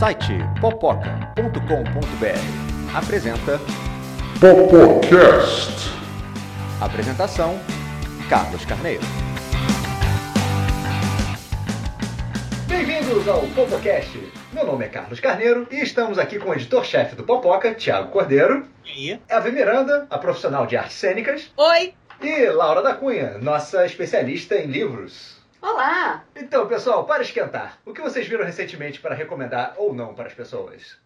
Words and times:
site 0.00 0.38
popoca.com.br 0.62 1.44
apresenta 2.96 3.60
Popocast. 4.40 5.90
Apresentação 6.80 7.60
Carlos 8.30 8.64
Carneiro. 8.64 9.02
Bem-vindos 12.66 13.28
ao 13.28 13.42
Popocast. 13.48 14.18
Meu 14.54 14.64
nome 14.64 14.86
é 14.86 14.88
Carlos 14.88 15.20
Carneiro 15.20 15.68
e 15.70 15.82
estamos 15.82 16.18
aqui 16.18 16.38
com 16.38 16.48
o 16.48 16.54
editor-chefe 16.54 17.14
do 17.14 17.24
Popoca, 17.24 17.74
Thiago 17.74 18.10
Cordeiro. 18.10 18.66
E? 18.96 19.18
Ave 19.28 19.52
Miranda, 19.52 20.06
a 20.08 20.16
profissional 20.16 20.66
de 20.66 20.78
artes 20.78 20.96
cênicas. 20.96 21.52
Oi! 21.58 21.92
E 22.22 22.46
Laura 22.46 22.80
da 22.80 22.94
Cunha, 22.94 23.36
nossa 23.36 23.84
especialista 23.84 24.54
em 24.54 24.66
livros. 24.66 25.39
Olá! 25.62 26.24
Então, 26.34 26.66
pessoal, 26.66 27.04
para 27.04 27.22
esquentar, 27.22 27.78
o 27.84 27.92
que 27.92 28.00
vocês 28.00 28.26
viram 28.26 28.46
recentemente 28.46 28.98
para 28.98 29.14
recomendar 29.14 29.74
ou 29.76 29.92
não 29.92 30.14
para 30.14 30.26
as 30.26 30.32
pessoas? 30.32 30.96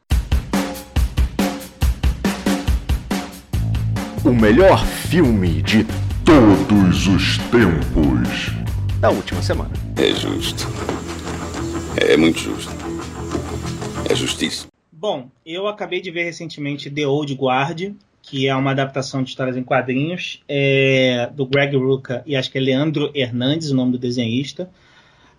O 4.25 4.33
melhor 4.33 4.87
filme 4.87 5.61
de 5.61 5.85
todos 6.25 7.09
os 7.09 7.39
tempos. 7.51 8.55
Da 9.01 9.11
última 9.11 9.43
semana. 9.43 9.73
É 9.97 10.15
justo. 10.15 10.69
É 11.97 12.17
muito 12.17 12.39
justo. 12.39 12.73
É 14.09 14.15
justiça. 14.15 14.69
Bom, 14.93 15.29
eu 15.45 15.67
acabei 15.67 16.01
de 16.01 16.13
ver 16.13 16.23
recentemente 16.23 16.89
The 16.89 17.07
Old 17.09 17.35
Guard, 17.35 17.93
que 18.27 18.49
é 18.49 18.57
uma 18.57 18.71
adaptação 18.71 19.23
de 19.23 19.29
histórias 19.29 19.55
em 19.55 19.63
quadrinhos 19.63 20.43
é, 20.49 21.29
do 21.35 21.45
Greg 21.45 21.77
Rucka 21.77 22.23
e 22.25 22.35
acho 22.35 22.51
que 22.51 22.57
é 22.57 22.61
Leandro 22.61 23.11
Hernandes, 23.15 23.71
o 23.71 23.75
nome 23.75 23.93
do 23.93 23.99
desenhista. 23.99 24.71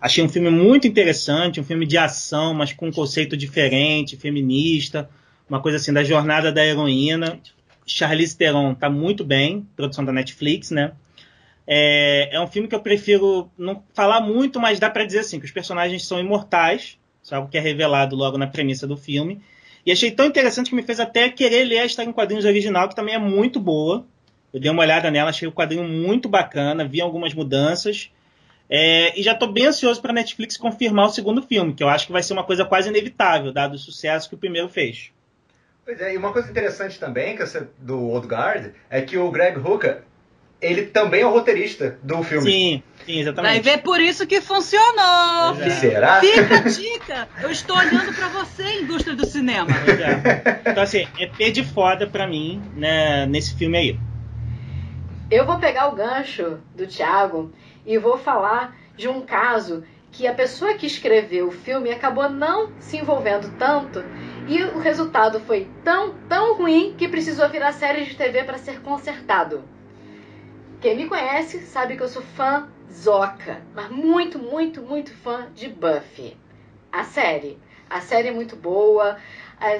Achei 0.00 0.22
um 0.22 0.28
filme 0.28 0.50
muito 0.50 0.86
interessante, 0.86 1.60
um 1.60 1.64
filme 1.64 1.84
de 1.84 1.98
ação, 1.98 2.54
mas 2.54 2.72
com 2.72 2.86
um 2.86 2.92
conceito 2.92 3.36
diferente, 3.36 4.16
feminista, 4.16 5.10
uma 5.50 5.60
coisa 5.60 5.78
assim 5.78 5.92
da 5.92 6.04
jornada 6.04 6.52
da 6.52 6.64
heroína. 6.64 7.40
Charlize 7.84 8.36
Theron 8.36 8.72
tá 8.72 8.88
muito 8.88 9.24
bem, 9.24 9.66
produção 9.74 10.04
da 10.04 10.12
Netflix, 10.12 10.70
né? 10.70 10.92
É, 11.66 12.36
é 12.36 12.40
um 12.40 12.46
filme 12.46 12.68
que 12.68 12.74
eu 12.74 12.80
prefiro 12.80 13.50
não 13.58 13.82
falar 13.94 14.20
muito, 14.20 14.60
mas 14.60 14.78
dá 14.78 14.88
para 14.88 15.04
dizer 15.04 15.20
assim 15.20 15.40
que 15.40 15.46
os 15.46 15.50
personagens 15.50 16.06
são 16.06 16.20
imortais, 16.20 16.98
isso 17.20 17.34
é 17.34 17.36
algo 17.36 17.50
que 17.50 17.58
é 17.58 17.60
revelado 17.60 18.14
logo 18.14 18.38
na 18.38 18.46
premissa 18.46 18.86
do 18.86 18.96
filme. 18.96 19.42
E 19.86 19.92
achei 19.92 20.10
tão 20.10 20.26
interessante 20.26 20.68
que 20.68 20.74
me 20.76 20.82
fez 20.82 20.98
até 20.98 21.30
querer 21.30 21.64
ler 21.64 21.78
a 21.78 21.84
história 21.86 22.10
em 22.10 22.12
quadrinhos 22.12 22.44
original, 22.44 22.88
que 22.88 22.96
também 22.96 23.14
é 23.14 23.18
muito 23.18 23.60
boa. 23.60 24.04
Eu 24.52 24.58
dei 24.58 24.70
uma 24.70 24.82
olhada 24.82 25.10
nela, 25.10 25.30
achei 25.30 25.46
o 25.46 25.52
quadrinho 25.52 25.84
muito 25.84 26.28
bacana, 26.28 26.84
vi 26.86 27.00
algumas 27.00 27.32
mudanças. 27.32 28.10
É, 28.68 29.18
e 29.18 29.22
já 29.22 29.32
estou 29.32 29.52
bem 29.52 29.66
ansioso 29.66 30.02
para 30.02 30.10
a 30.10 30.14
Netflix 30.14 30.56
confirmar 30.56 31.06
o 31.06 31.10
segundo 31.10 31.40
filme, 31.40 31.72
que 31.72 31.84
eu 31.84 31.88
acho 31.88 32.06
que 32.06 32.12
vai 32.12 32.22
ser 32.22 32.32
uma 32.32 32.42
coisa 32.42 32.64
quase 32.64 32.88
inevitável, 32.88 33.52
dado 33.52 33.74
o 33.74 33.78
sucesso 33.78 34.28
que 34.28 34.34
o 34.34 34.38
primeiro 34.38 34.68
fez. 34.68 35.12
Pois 35.84 36.00
é, 36.00 36.14
e 36.14 36.16
uma 36.16 36.32
coisa 36.32 36.50
interessante 36.50 36.98
também 36.98 37.36
que 37.36 37.42
essa- 37.42 37.68
do 37.78 38.08
Old 38.08 38.26
Guard 38.26 38.72
é 38.90 39.00
que 39.02 39.16
o 39.16 39.30
Greg 39.30 39.56
Hooker, 39.56 40.02
ele 40.60 40.86
também 40.86 41.22
é 41.22 41.26
o 41.26 41.30
roteirista 41.30 41.98
do 42.02 42.22
filme. 42.22 42.50
Sim, 42.50 42.82
sim, 43.04 43.12
Vai 43.12 43.20
exatamente. 43.22 43.62
ver 43.62 43.78
por 43.82 44.00
isso 44.00 44.26
que 44.26 44.40
funcionou! 44.40 45.54
Pois 45.54 45.66
é. 45.66 45.70
Será? 45.70 46.20
Fica 46.20 46.56
a 46.56 46.60
dica! 46.60 47.28
Eu 47.42 47.50
estou 47.50 47.76
olhando 47.76 48.14
pra 48.14 48.28
você, 48.28 48.80
indústria 48.80 49.14
do 49.14 49.26
cinema. 49.26 49.68
É. 49.70 50.70
Então, 50.70 50.82
assim, 50.82 51.06
é 51.18 51.26
pé 51.26 51.50
de 51.50 51.62
foda 51.64 52.06
pra 52.06 52.26
mim 52.26 52.62
né, 52.74 53.26
nesse 53.26 53.54
filme 53.54 53.76
aí. 53.76 54.00
Eu 55.30 55.44
vou 55.44 55.58
pegar 55.58 55.88
o 55.88 55.94
gancho 55.94 56.58
do 56.74 56.86
Thiago 56.86 57.52
e 57.84 57.98
vou 57.98 58.16
falar 58.16 58.76
de 58.96 59.08
um 59.08 59.20
caso 59.20 59.84
que 60.12 60.26
a 60.26 60.32
pessoa 60.32 60.74
que 60.74 60.86
escreveu 60.86 61.48
o 61.48 61.52
filme 61.52 61.90
acabou 61.90 62.30
não 62.30 62.70
se 62.80 62.96
envolvendo 62.96 63.52
tanto 63.58 64.02
e 64.48 64.62
o 64.62 64.78
resultado 64.78 65.40
foi 65.40 65.68
tão, 65.84 66.14
tão 66.28 66.56
ruim 66.56 66.94
que 66.96 67.08
precisou 67.08 67.48
virar 67.50 67.72
série 67.72 68.04
de 68.04 68.14
TV 68.14 68.44
para 68.44 68.56
ser 68.56 68.80
consertado. 68.80 69.62
Quem 70.86 70.94
me 70.94 71.08
conhece 71.08 71.62
sabe 71.62 71.96
que 71.96 72.02
eu 72.04 72.08
sou 72.08 72.22
fã 72.22 72.68
zoca, 72.88 73.60
mas 73.74 73.90
muito, 73.90 74.38
muito, 74.38 74.80
muito 74.80 75.12
fã 75.12 75.48
de 75.52 75.68
Buffy. 75.68 76.36
A 76.92 77.02
série. 77.02 77.58
A 77.90 78.00
série 78.00 78.28
é 78.28 78.30
muito 78.30 78.54
boa, 78.54 79.16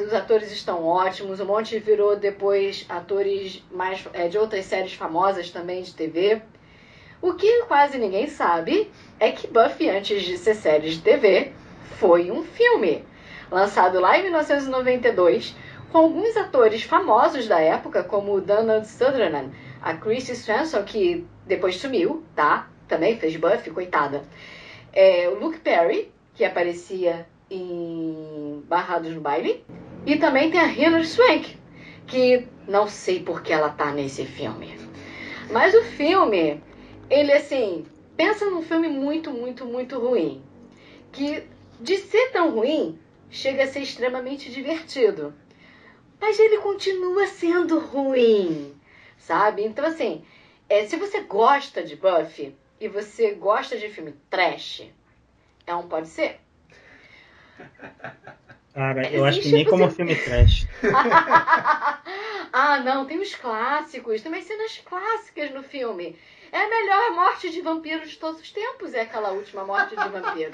os 0.04 0.12
atores 0.12 0.50
estão 0.50 0.84
ótimos, 0.84 1.38
um 1.38 1.44
monte 1.44 1.78
virou 1.78 2.16
depois 2.16 2.84
atores 2.88 3.64
mais 3.70 4.04
é, 4.12 4.26
de 4.26 4.36
outras 4.36 4.64
séries 4.64 4.94
famosas 4.94 5.48
também 5.48 5.80
de 5.80 5.94
TV. 5.94 6.42
O 7.22 7.34
que 7.34 7.62
quase 7.68 7.98
ninguém 7.98 8.26
sabe 8.26 8.90
é 9.20 9.30
que 9.30 9.46
Buffy, 9.46 9.88
antes 9.88 10.24
de 10.24 10.36
ser 10.36 10.56
série 10.56 10.90
de 10.90 11.00
TV, 11.00 11.52
foi 12.00 12.32
um 12.32 12.42
filme. 12.42 13.04
Lançado 13.48 14.00
lá 14.00 14.18
em 14.18 14.24
1992, 14.24 15.54
com 15.92 15.98
alguns 15.98 16.36
atores 16.36 16.82
famosos 16.82 17.46
da 17.46 17.60
época, 17.60 18.02
como 18.02 18.40
Donald 18.40 18.88
Sutherland, 18.88 19.52
a 19.86 19.94
Chrissy 19.94 20.34
Swanson, 20.34 20.82
que 20.82 21.24
depois 21.46 21.76
sumiu, 21.76 22.24
tá? 22.34 22.68
Também 22.88 23.16
fez 23.16 23.36
Buffy, 23.36 23.70
coitada. 23.70 24.24
É, 24.92 25.28
o 25.28 25.38
Luke 25.38 25.60
Perry, 25.60 26.10
que 26.34 26.44
aparecia 26.44 27.24
em 27.48 28.64
Barrados 28.68 29.14
no 29.14 29.20
Baile. 29.20 29.64
E 30.04 30.16
também 30.16 30.50
tem 30.50 30.58
a 30.58 30.66
Hilary 30.66 31.06
Swank, 31.06 31.56
que 32.04 32.48
não 32.66 32.88
sei 32.88 33.20
por 33.20 33.42
que 33.42 33.52
ela 33.52 33.68
tá 33.68 33.92
nesse 33.92 34.24
filme. 34.24 34.76
Mas 35.52 35.72
o 35.72 35.82
filme, 35.82 36.60
ele 37.08 37.32
assim, 37.32 37.86
pensa 38.16 38.44
num 38.46 38.62
filme 38.62 38.88
muito, 38.88 39.30
muito, 39.30 39.64
muito 39.64 40.00
ruim. 40.00 40.42
Que 41.12 41.44
de 41.80 41.96
ser 41.98 42.32
tão 42.32 42.50
ruim, 42.50 42.98
chega 43.30 43.62
a 43.62 43.68
ser 43.68 43.82
extremamente 43.82 44.50
divertido. 44.50 45.32
Mas 46.20 46.40
ele 46.40 46.58
continua 46.58 47.28
sendo 47.28 47.78
ruim, 47.78 48.74
sabe? 49.18 49.64
Então 49.64 49.84
assim, 49.84 50.24
é, 50.68 50.84
se 50.86 50.96
você 50.96 51.20
gosta 51.22 51.82
de 51.82 51.96
Buffy 51.96 52.56
e 52.80 52.88
você 52.88 53.32
gosta 53.32 53.76
de 53.78 53.88
filme 53.88 54.14
trash, 54.30 54.82
é 55.66 55.74
um 55.74 55.88
pode 55.88 56.08
ser. 56.08 56.40
Cara, 58.76 59.10
eu 59.10 59.24
acho 59.24 59.40
que 59.40 59.50
nem 59.50 59.64
como 59.64 59.90
filme 59.90 60.14
trash. 60.14 60.68
ah, 62.52 62.82
não, 62.84 63.06
tem 63.06 63.18
os 63.18 63.34
clássicos, 63.34 64.20
tem 64.20 64.30
umas 64.30 64.44
cenas 64.44 64.82
clássicas 64.84 65.50
no 65.50 65.62
filme. 65.62 66.14
É 66.52 66.62
a 66.62 66.68
melhor 66.68 67.14
morte 67.14 67.48
de 67.50 67.62
vampiro 67.62 68.06
de 68.06 68.16
todos 68.16 68.38
os 68.38 68.50
tempos, 68.50 68.92
é 68.92 69.00
aquela 69.00 69.30
última 69.30 69.64
morte 69.64 69.96
de 69.96 70.08
vampiro. 70.08 70.52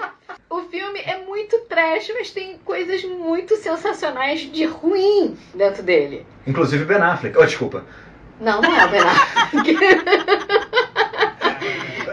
O 0.49 0.61
filme 0.61 1.01
é 1.01 1.21
muito 1.25 1.59
trash, 1.65 2.11
mas 2.13 2.31
tem 2.31 2.57
coisas 2.59 3.03
muito 3.03 3.57
sensacionais 3.57 4.39
de 4.39 4.63
ruim 4.63 5.37
dentro 5.53 5.83
dele. 5.83 6.25
Inclusive 6.47 6.85
Ben 6.85 7.01
Affleck. 7.01 7.37
Oh, 7.37 7.45
desculpa. 7.45 7.85
Não, 8.39 8.61
não 8.61 8.75
é 8.75 8.85
o 8.85 8.89
Ben 8.89 9.01
Affleck. 9.01 9.77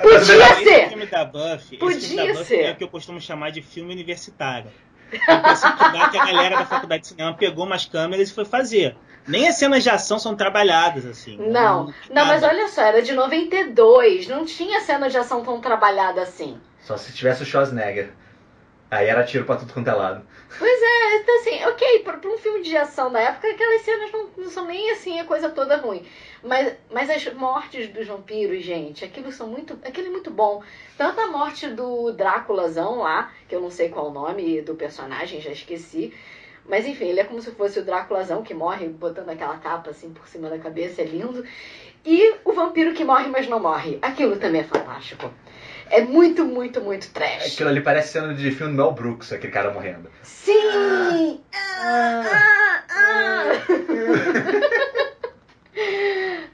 Mas 0.02 0.26
Podia 0.26 0.54
ser. 0.54 0.68
Esse 0.68 0.88
filme 0.88 1.06
da 1.06 1.24
Buffy, 1.24 1.76
Podia 1.78 2.00
filme 2.00 2.16
da 2.16 2.32
Buffy 2.32 2.44
ser. 2.44 2.64
é 2.64 2.72
o 2.72 2.76
que 2.76 2.84
eu 2.84 2.88
costumo 2.88 3.20
chamar 3.20 3.50
de 3.50 3.62
filme 3.62 3.92
universitário. 3.92 4.70
É 5.12 6.08
que 6.10 6.18
a 6.18 6.24
galera 6.26 6.56
da 6.58 6.64
faculdade 6.66 7.02
de 7.02 7.08
cinema 7.08 7.34
pegou 7.34 7.66
umas 7.66 7.84
câmeras 7.84 8.30
e 8.30 8.34
foi 8.34 8.44
fazer. 8.44 8.96
Nem 9.26 9.48
as 9.48 9.56
cenas 9.56 9.82
de 9.82 9.90
ação 9.90 10.18
são 10.18 10.34
trabalhadas 10.36 11.04
assim. 11.04 11.36
Não, 11.36 11.86
não, 12.10 12.26
mas 12.26 12.40
Nada. 12.42 12.48
olha 12.54 12.68
só, 12.68 12.82
era 12.82 13.02
de 13.02 13.12
92, 13.12 14.28
não 14.28 14.44
tinha 14.44 14.80
cena 14.80 15.10
de 15.10 15.18
ação 15.18 15.44
tão 15.44 15.60
trabalhada 15.60 16.22
assim. 16.22 16.58
Só 16.80 16.96
se 16.96 17.12
tivesse 17.12 17.42
o 17.42 17.46
Schwarzenegger. 17.46 18.12
Aí 18.90 19.06
era 19.06 19.22
tiro 19.22 19.44
pra 19.44 19.56
tudo 19.56 19.72
quanto 19.72 19.88
é 19.88 19.92
lado. 19.92 20.26
Pois 20.58 20.82
é, 20.82 21.16
então 21.18 21.36
assim, 21.36 21.64
ok, 21.64 21.98
pra, 22.00 22.18
pra 22.18 22.28
um 22.28 22.38
filme 22.38 22.60
de 22.62 22.76
ação 22.76 23.12
da 23.12 23.20
época, 23.20 23.48
aquelas 23.48 23.82
cenas 23.82 24.10
não, 24.10 24.28
não 24.36 24.50
são 24.50 24.66
nem 24.66 24.90
assim 24.90 25.20
a 25.20 25.24
coisa 25.24 25.48
toda 25.48 25.76
ruim. 25.76 26.04
Mas, 26.42 26.74
mas 26.90 27.08
as 27.08 27.32
mortes 27.34 27.88
dos 27.88 28.06
vampiros, 28.08 28.64
gente, 28.64 29.04
aquilo 29.04 29.30
são 29.30 29.46
muito. 29.46 29.78
Aquilo 29.84 30.08
é 30.08 30.10
muito 30.10 30.30
bom. 30.30 30.60
Tanto 30.98 31.20
a 31.20 31.28
morte 31.28 31.68
do 31.68 32.10
Dráculazão 32.12 32.98
lá, 32.98 33.32
que 33.48 33.54
eu 33.54 33.60
não 33.60 33.70
sei 33.70 33.90
qual 33.90 34.08
o 34.08 34.12
nome 34.12 34.60
do 34.62 34.74
personagem, 34.74 35.40
já 35.40 35.52
esqueci. 35.52 36.12
Mas 36.64 36.84
enfim, 36.84 37.06
ele 37.06 37.20
é 37.20 37.24
como 37.24 37.40
se 37.40 37.52
fosse 37.52 37.78
o 37.78 37.84
Dráculazão 37.84 38.42
que 38.42 38.54
morre 38.54 38.88
botando 38.88 39.28
aquela 39.28 39.56
capa 39.58 39.90
assim 39.90 40.12
por 40.12 40.26
cima 40.26 40.48
da 40.48 40.58
cabeça, 40.58 41.00
é 41.00 41.04
lindo. 41.04 41.44
E 42.04 42.34
o 42.44 42.52
vampiro 42.52 42.92
que 42.92 43.04
morre, 43.04 43.28
mas 43.28 43.46
não 43.46 43.60
morre. 43.60 43.98
Aquilo 44.02 44.36
também 44.36 44.62
é 44.62 44.64
fantástico. 44.64 45.30
É 45.90 46.02
muito, 46.02 46.44
muito, 46.44 46.80
muito 46.80 47.10
trash. 47.10 47.54
Aquilo 47.54 47.68
ali 47.68 47.80
parece 47.80 48.12
cena 48.12 48.32
de 48.32 48.50
filme 48.52 48.72
do 48.72 48.76
Mel 48.76 48.92
Brooks, 48.92 49.32
aquele 49.32 49.52
cara 49.52 49.72
morrendo. 49.72 50.08
Sim! 50.22 51.40
Ah, 51.52 52.22
ah, 52.24 52.84
ah. 52.88 53.44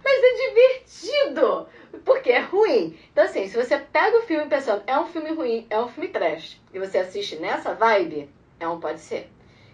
Mas 0.03 0.23
é 0.23 0.33
divertido! 0.49 1.69
Porque 2.03 2.31
é 2.31 2.41
ruim. 2.41 2.99
Então, 3.12 3.25
assim, 3.25 3.47
se 3.47 3.56
você 3.56 3.77
pega 3.77 4.17
o 4.17 4.23
filme 4.23 4.47
pensando, 4.47 4.83
é 4.87 4.99
um 4.99 5.06
filme 5.06 5.33
ruim, 5.35 5.67
é 5.69 5.79
um 5.79 5.88
filme 5.88 6.09
trash, 6.09 6.59
e 6.73 6.79
você 6.79 6.99
assiste 6.99 7.37
nessa 7.37 7.75
vibe, 7.75 8.31
é 8.59 8.67
um 8.67 8.81
pode 8.81 9.00
ser. 9.00 9.29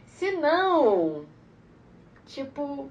Se 0.07 0.33
não, 0.33 1.25
tipo, 2.27 2.91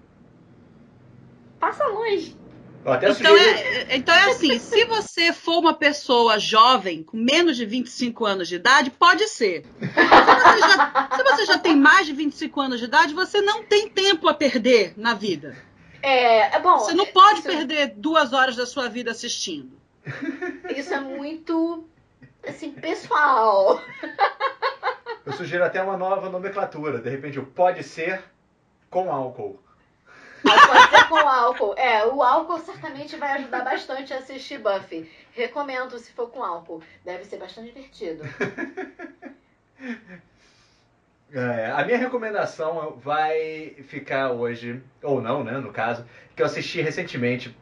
passa 1.60 1.86
longe. 1.88 2.38
Então 2.84 3.14
sugeri- 3.14 3.60
é, 3.90 3.96
então 3.96 4.14
é 4.16 4.32
assim, 4.32 4.58
se 4.60 4.86
você 4.86 5.32
for 5.32 5.60
uma 5.60 5.74
pessoa 5.74 6.40
jovem, 6.40 7.04
com 7.04 7.16
menos 7.16 7.56
de 7.56 7.66
25 7.66 8.26
anos 8.26 8.48
de 8.48 8.56
idade, 8.56 8.90
pode 8.90 9.28
ser. 9.28 9.64
Se 9.80 9.86
você 9.86 10.60
já, 10.60 11.10
se 11.16 11.24
você 11.24 11.46
já 11.46 11.58
tem 11.60 11.76
mais 11.76 12.08
de 12.08 12.14
25 12.14 12.60
anos 12.60 12.80
de 12.80 12.86
idade, 12.86 13.14
você 13.14 13.40
não 13.42 13.64
tem 13.64 13.88
tempo 13.88 14.28
a 14.28 14.34
perder 14.34 14.94
na 14.98 15.14
vida. 15.14 15.56
É, 16.02 16.56
é 16.56 16.60
bom. 16.60 16.80
Você 16.80 16.94
não 16.94 17.06
pode 17.06 17.40
isso, 17.40 17.48
perder 17.48 17.94
duas 17.96 18.34
horas 18.34 18.56
da 18.56 18.66
sua 18.66 18.90
vida 18.90 19.12
assistindo. 19.12 19.72
Isso 20.76 20.92
é 20.92 21.00
muito, 21.00 21.88
assim, 22.48 22.72
pessoal. 22.72 23.80
Eu 25.24 25.34
sugiro 25.34 25.64
até 25.64 25.82
uma 25.84 25.96
nova 25.96 26.30
nomenclatura. 26.32 26.98
De 26.98 27.10
repente, 27.12 27.38
o 27.38 27.46
pode 27.46 27.84
ser 27.84 28.24
com 28.90 29.12
álcool. 29.12 29.60
Pode 30.68 30.90
ser 30.90 31.08
com 31.08 31.18
álcool. 31.18 31.76
É, 31.78 32.06
o 32.06 32.22
álcool 32.22 32.60
certamente 32.60 33.16
vai 33.16 33.34
ajudar 33.34 33.64
bastante 33.64 34.14
a 34.14 34.18
assistir 34.18 34.60
Buffy. 34.60 35.10
Recomendo 35.34 35.98
se 35.98 36.12
for 36.12 36.30
com 36.30 36.44
álcool. 36.44 36.82
Deve 37.06 37.26
ser 37.26 37.38
bastante 37.38 37.72
divertido. 37.74 38.24
É, 41.34 41.72
a 41.72 41.86
minha 41.86 41.98
recomendação 41.98 43.00
vai 43.02 43.74
ficar 43.88 44.32
hoje, 44.32 44.82
ou 45.02 45.22
não, 45.22 45.46
né, 45.46 45.54
no 45.54 45.72
caso, 45.72 46.06
que 46.36 46.42
eu 46.42 46.46
assisti 46.46 46.82
recentemente, 46.82 47.56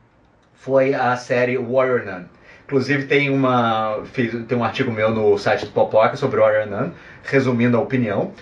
foi 0.55 0.95
a 0.95 1.15
série 1.15 1.55
Warrior 1.55 2.03
Nun. 2.03 2.25
Inclusive 2.65 3.05
tem 3.05 3.29
uma 3.29 4.03
fiz, 4.05 4.33
tem 4.47 4.57
um 4.57 4.63
artigo 4.63 4.91
meu 4.91 5.11
no 5.11 5.37
site 5.37 5.65
do 5.65 5.71
Popoca 5.71 6.17
sobre 6.17 6.39
Warrior 6.39 6.65
Nun, 6.65 6.91
resumindo 7.23 7.77
a 7.77 7.79
opinião. 7.79 8.33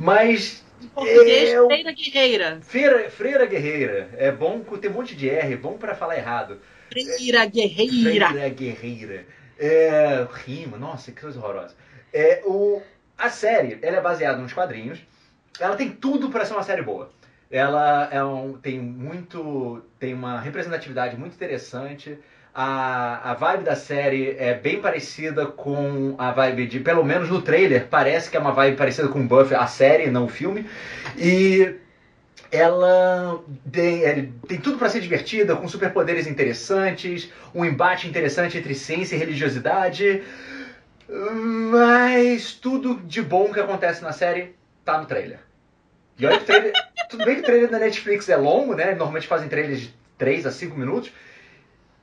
Mas 0.00 0.64
Em 0.82 0.88
português, 0.88 1.50
Eu- 1.50 1.66
Freira 1.66 1.92
Guerreira. 1.92 2.58
Freira, 2.62 3.10
Freira 3.10 3.46
Guerreira 3.46 4.10
é 4.16 4.30
bom, 4.32 4.60
tem 4.60 4.90
um 4.90 4.94
monte 4.94 5.14
de 5.14 5.28
R, 5.30 5.56
bom 5.56 5.76
para 5.76 5.94
falar 5.94 6.16
errado. 6.16 6.58
Freira 6.90 7.44
Guerreira. 7.46 8.28
Freira 8.28 8.48
Guerreira. 8.48 9.26
É, 9.58 10.26
rima, 10.44 10.76
nossa, 10.76 11.12
que 11.12 11.20
coisa 11.20 11.38
horrorosa. 11.38 11.74
É, 12.12 12.42
o, 12.44 12.82
a 13.16 13.30
série, 13.30 13.78
ela 13.80 13.98
é 13.98 14.00
baseada 14.00 14.40
nos 14.40 14.52
quadrinhos. 14.52 14.98
Ela 15.60 15.76
tem 15.76 15.90
tudo 15.90 16.30
para 16.30 16.44
ser 16.44 16.54
uma 16.54 16.62
série 16.62 16.82
boa. 16.82 17.10
Ela 17.50 18.08
é 18.10 18.22
um- 18.24 18.54
tem 18.54 18.78
muito, 18.80 19.82
tem 19.98 20.14
uma 20.14 20.40
representatividade 20.40 21.16
muito 21.16 21.34
interessante. 21.34 22.18
A, 22.54 23.30
a 23.30 23.34
vibe 23.34 23.64
da 23.64 23.74
série 23.74 24.36
é 24.38 24.52
bem 24.52 24.80
parecida 24.80 25.46
com 25.46 26.14
a 26.18 26.32
vibe 26.32 26.66
de, 26.66 26.80
pelo 26.80 27.02
menos 27.02 27.30
no 27.30 27.40
trailer, 27.40 27.86
parece 27.88 28.28
que 28.28 28.36
é 28.36 28.40
uma 28.40 28.52
vibe 28.52 28.76
parecida 28.76 29.08
com 29.08 29.26
Buffy, 29.26 29.54
a 29.54 29.66
série, 29.66 30.10
não 30.10 30.26
o 30.26 30.28
filme. 30.28 30.68
E 31.16 31.76
ela 32.50 33.42
tem, 33.70 34.04
é, 34.04 34.28
tem 34.46 34.60
tudo 34.60 34.76
para 34.76 34.90
ser 34.90 35.00
divertida, 35.00 35.56
com 35.56 35.66
superpoderes 35.66 36.26
interessantes, 36.26 37.32
um 37.54 37.64
embate 37.64 38.06
interessante 38.06 38.58
entre 38.58 38.74
ciência 38.74 39.16
e 39.16 39.18
religiosidade. 39.18 40.22
Mas 41.70 42.52
tudo 42.52 42.96
de 42.96 43.22
bom 43.22 43.50
que 43.50 43.60
acontece 43.60 44.02
na 44.02 44.12
série 44.12 44.54
tá 44.84 44.98
no 44.98 45.06
trailer. 45.06 45.38
E 46.18 46.26
olha 46.26 46.36
que 46.36 46.44
o 46.44 46.46
trailer. 46.46 46.72
tudo 47.08 47.24
bem 47.24 47.36
que 47.36 47.40
o 47.40 47.44
trailer 47.44 47.70
da 47.70 47.78
Netflix 47.78 48.28
é 48.28 48.36
longo, 48.36 48.74
né? 48.74 48.90
Normalmente 48.90 49.26
fazem 49.26 49.48
trailers 49.48 49.80
de 49.80 49.94
3 50.18 50.46
a 50.46 50.50
5 50.50 50.78
minutos. 50.78 51.10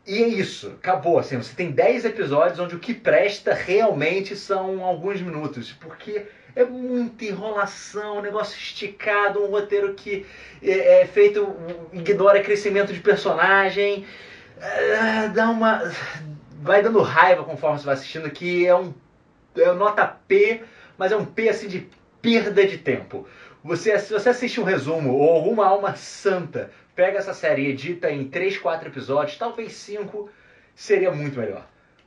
E 0.09 0.23
é 0.23 0.27
isso, 0.27 0.69
acabou. 0.79 1.19
Assim, 1.19 1.37
você 1.37 1.53
tem 1.53 1.69
10 1.69 2.05
episódios 2.05 2.57
onde 2.57 2.75
o 2.75 2.79
que 2.79 2.95
presta 2.95 3.53
realmente 3.53 4.35
são 4.35 4.83
alguns 4.83 5.21
minutos. 5.21 5.71
Porque 5.71 6.25
é 6.55 6.65
muita 6.65 7.25
enrolação, 7.25 8.17
um 8.17 8.21
negócio 8.21 8.57
esticado, 8.57 9.39
um 9.39 9.51
roteiro 9.51 9.93
que 9.93 10.25
é, 10.63 11.01
é 11.01 11.05
feito, 11.05 11.55
ignora 11.93 12.41
crescimento 12.41 12.91
de 12.91 12.99
personagem. 13.01 14.03
Ah, 14.59 15.27
dá 15.27 15.47
uma. 15.51 15.83
Vai 16.59 16.81
dando 16.81 17.03
raiva 17.03 17.43
conforme 17.43 17.77
você 17.77 17.85
vai 17.85 17.93
assistindo, 17.93 18.31
que 18.31 18.65
é 18.65 18.75
um. 18.75 18.91
É 19.55 19.71
nota 19.73 20.07
P, 20.07 20.63
mas 20.97 21.11
é 21.11 21.17
um 21.17 21.25
P 21.25 21.49
assim 21.49 21.67
de 21.67 21.87
perda 22.19 22.65
de 22.65 22.79
tempo. 22.79 23.27
Você, 23.63 23.97
se 23.99 24.13
você 24.13 24.29
assiste 24.29 24.59
um 24.59 24.63
resumo 24.63 25.13
ou 25.13 25.33
alguma 25.35 25.65
alma 25.67 25.95
santa, 25.95 26.71
pega 26.95 27.17
essa 27.19 27.33
série 27.33 27.63
e 27.63 27.69
edita 27.69 28.09
em 28.09 28.29
3, 28.29 28.57
4 28.57 28.87
episódios, 28.89 29.37
talvez 29.37 29.73
5, 29.73 30.29
seria 30.75 31.11
muito 31.11 31.37
melhor. 31.39 31.65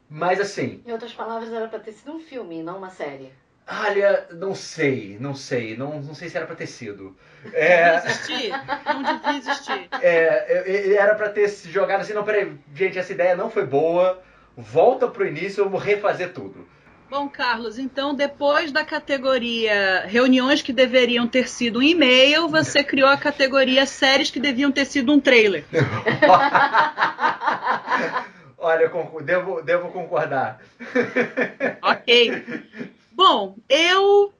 Mas 0.08 0.40
assim, 0.40 0.82
Em 0.86 0.92
outras 0.92 1.12
palavras, 1.14 1.52
era 1.52 1.68
pra 1.68 1.78
ter 1.78 1.92
sido 1.92 2.12
um 2.14 2.20
filme, 2.20 2.62
não 2.62 2.78
uma 2.78 2.90
série. 2.90 3.32
olha, 3.68 4.26
não 4.32 4.54
sei, 4.54 5.16
não 5.20 5.34
sei, 5.34 5.76
não, 5.76 6.00
não 6.00 6.14
sei 6.14 6.28
se 6.28 6.36
era 6.36 6.46
pra 6.46 6.56
ter 6.56 6.66
sido. 6.66 7.16
Devia 7.44 7.58
É, 7.58 7.96
existir? 7.96 8.50
Não 8.84 9.02
devia 9.02 9.36
existir. 9.38 9.88
é, 10.00 10.62
é, 10.68 10.92
era 10.94 11.14
pra 11.14 11.28
ter 11.30 11.48
se 11.48 11.70
jogado 11.70 12.00
assim, 12.00 12.12
não, 12.12 12.24
peraí, 12.24 12.58
gente, 12.74 12.98
essa 12.98 13.12
ideia 13.12 13.36
não 13.36 13.50
foi 13.50 13.64
boa, 13.66 14.22
volta 14.56 15.08
pro 15.08 15.26
início, 15.26 15.64
vamos 15.64 15.82
refazer 15.82 16.32
tudo. 16.32 16.66
Bom, 17.12 17.28
Carlos, 17.28 17.78
então 17.78 18.14
depois 18.14 18.72
da 18.72 18.86
categoria 18.86 20.06
reuniões 20.06 20.62
que 20.62 20.72
deveriam 20.72 21.28
ter 21.28 21.46
sido 21.46 21.80
um 21.80 21.82
e-mail, 21.82 22.48
você 22.48 22.82
criou 22.82 23.06
a 23.06 23.18
categoria 23.18 23.84
séries 23.84 24.30
que 24.30 24.40
deviam 24.40 24.72
ter 24.72 24.86
sido 24.86 25.12
um 25.12 25.20
trailer. 25.20 25.62
Olha, 28.56 28.90
devo, 29.22 29.60
devo 29.60 29.92
concordar. 29.92 30.62
Ok. 31.82 32.42
Bom, 33.12 33.56
eu. 33.68 34.32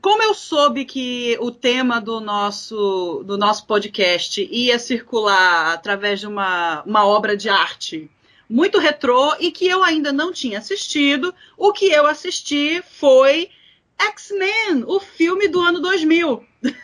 Como 0.00 0.22
eu 0.22 0.32
soube 0.32 0.84
que 0.84 1.36
o 1.40 1.50
tema 1.50 2.00
do 2.00 2.20
nosso, 2.20 3.24
do 3.26 3.36
nosso 3.36 3.66
podcast 3.66 4.48
ia 4.48 4.78
circular 4.78 5.72
através 5.72 6.20
de 6.20 6.28
uma, 6.28 6.84
uma 6.84 7.04
obra 7.04 7.36
de 7.36 7.48
arte 7.48 8.08
muito 8.48 8.78
retrô 8.78 9.34
e 9.40 9.50
que 9.50 9.66
eu 9.66 9.82
ainda 9.82 10.12
não 10.12 10.32
tinha 10.32 10.58
assistido, 10.58 11.34
o 11.56 11.72
que 11.72 11.86
eu 11.86 12.06
assisti 12.06 12.82
foi 12.98 13.50
X-Men, 13.98 14.84
o 14.86 15.00
filme 15.00 15.48
do 15.48 15.60
ano 15.60 15.80
2000. 15.80 16.44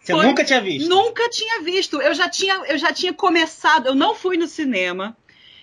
Você 0.00 0.12
Foi- 0.14 0.24
nunca 0.24 0.42
tinha 0.42 0.60
visto? 0.60 0.88
Nunca 0.88 1.28
tinha 1.28 1.60
visto. 1.60 2.00
Eu 2.00 2.14
já 2.14 2.30
tinha, 2.30 2.54
eu 2.66 2.78
já 2.78 2.90
tinha 2.92 3.12
começado. 3.12 3.88
Eu 3.88 3.94
não 3.94 4.14
fui 4.14 4.38
no 4.38 4.46
cinema. 4.46 5.14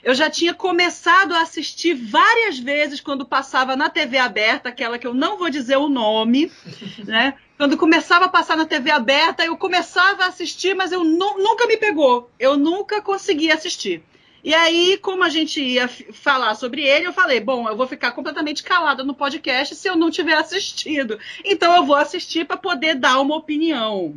Eu 0.05 0.13
já 0.13 0.29
tinha 0.29 0.53
começado 0.53 1.33
a 1.33 1.41
assistir 1.41 1.95
várias 1.95 2.59
vezes 2.59 3.01
quando 3.01 3.25
passava 3.25 3.75
na 3.75 3.89
TV 3.89 4.19
aberta, 4.19 4.69
aquela 4.69 4.99
que 4.99 5.07
eu 5.07 5.15
não 5.15 5.35
vou 5.35 5.49
dizer 5.49 5.77
o 5.77 5.89
nome, 5.89 6.51
né? 7.03 7.33
Quando 7.57 7.75
começava 7.75 8.25
a 8.25 8.29
passar 8.29 8.55
na 8.55 8.67
TV 8.67 8.91
aberta, 8.91 9.43
eu 9.43 9.57
começava 9.57 10.23
a 10.23 10.27
assistir, 10.27 10.75
mas 10.75 10.91
eu 10.91 11.03
nu- 11.03 11.39
nunca 11.39 11.65
me 11.65 11.75
pegou. 11.75 12.29
Eu 12.39 12.55
nunca 12.55 13.01
consegui 13.01 13.51
assistir. 13.51 14.03
E 14.43 14.53
aí, 14.53 14.95
como 15.01 15.23
a 15.23 15.29
gente 15.29 15.59
ia 15.59 15.87
falar 15.87 16.53
sobre 16.53 16.83
ele, 16.83 17.07
eu 17.07 17.13
falei: 17.13 17.39
bom, 17.39 17.67
eu 17.67 17.75
vou 17.75 17.87
ficar 17.87 18.11
completamente 18.11 18.61
calada 18.61 19.03
no 19.03 19.15
podcast 19.15 19.73
se 19.73 19.87
eu 19.87 19.95
não 19.95 20.11
tiver 20.11 20.35
assistido. 20.37 21.17
Então 21.43 21.75
eu 21.75 21.83
vou 21.83 21.95
assistir 21.95 22.45
para 22.45 22.57
poder 22.57 22.93
dar 22.93 23.19
uma 23.19 23.35
opinião. 23.37 24.15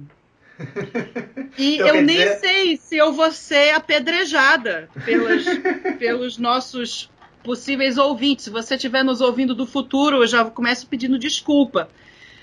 E 1.57 1.75
Então, 1.77 1.87
eu 1.89 1.95
quer 1.95 2.03
nem 2.03 2.17
dizer- 2.19 2.39
sei 2.39 2.77
se 2.77 2.97
eu 2.97 3.13
vou 3.13 3.31
ser 3.33 3.71
apedrejada 3.75 4.89
pelas, 5.05 5.45
pelos 5.99 6.39
nossos 6.39 7.11
possíveis 7.43 7.99
ouvintes. 7.99 8.45
Se 8.45 8.51
você 8.51 8.75
estiver 8.75 9.03
nos 9.05 9.21
ouvindo 9.21 9.55
do 9.55 9.67
futuro, 9.67 10.23
eu 10.23 10.27
já 10.27 10.45
começo 10.45 10.87
pedindo 10.87 11.19
desculpa. 11.19 11.89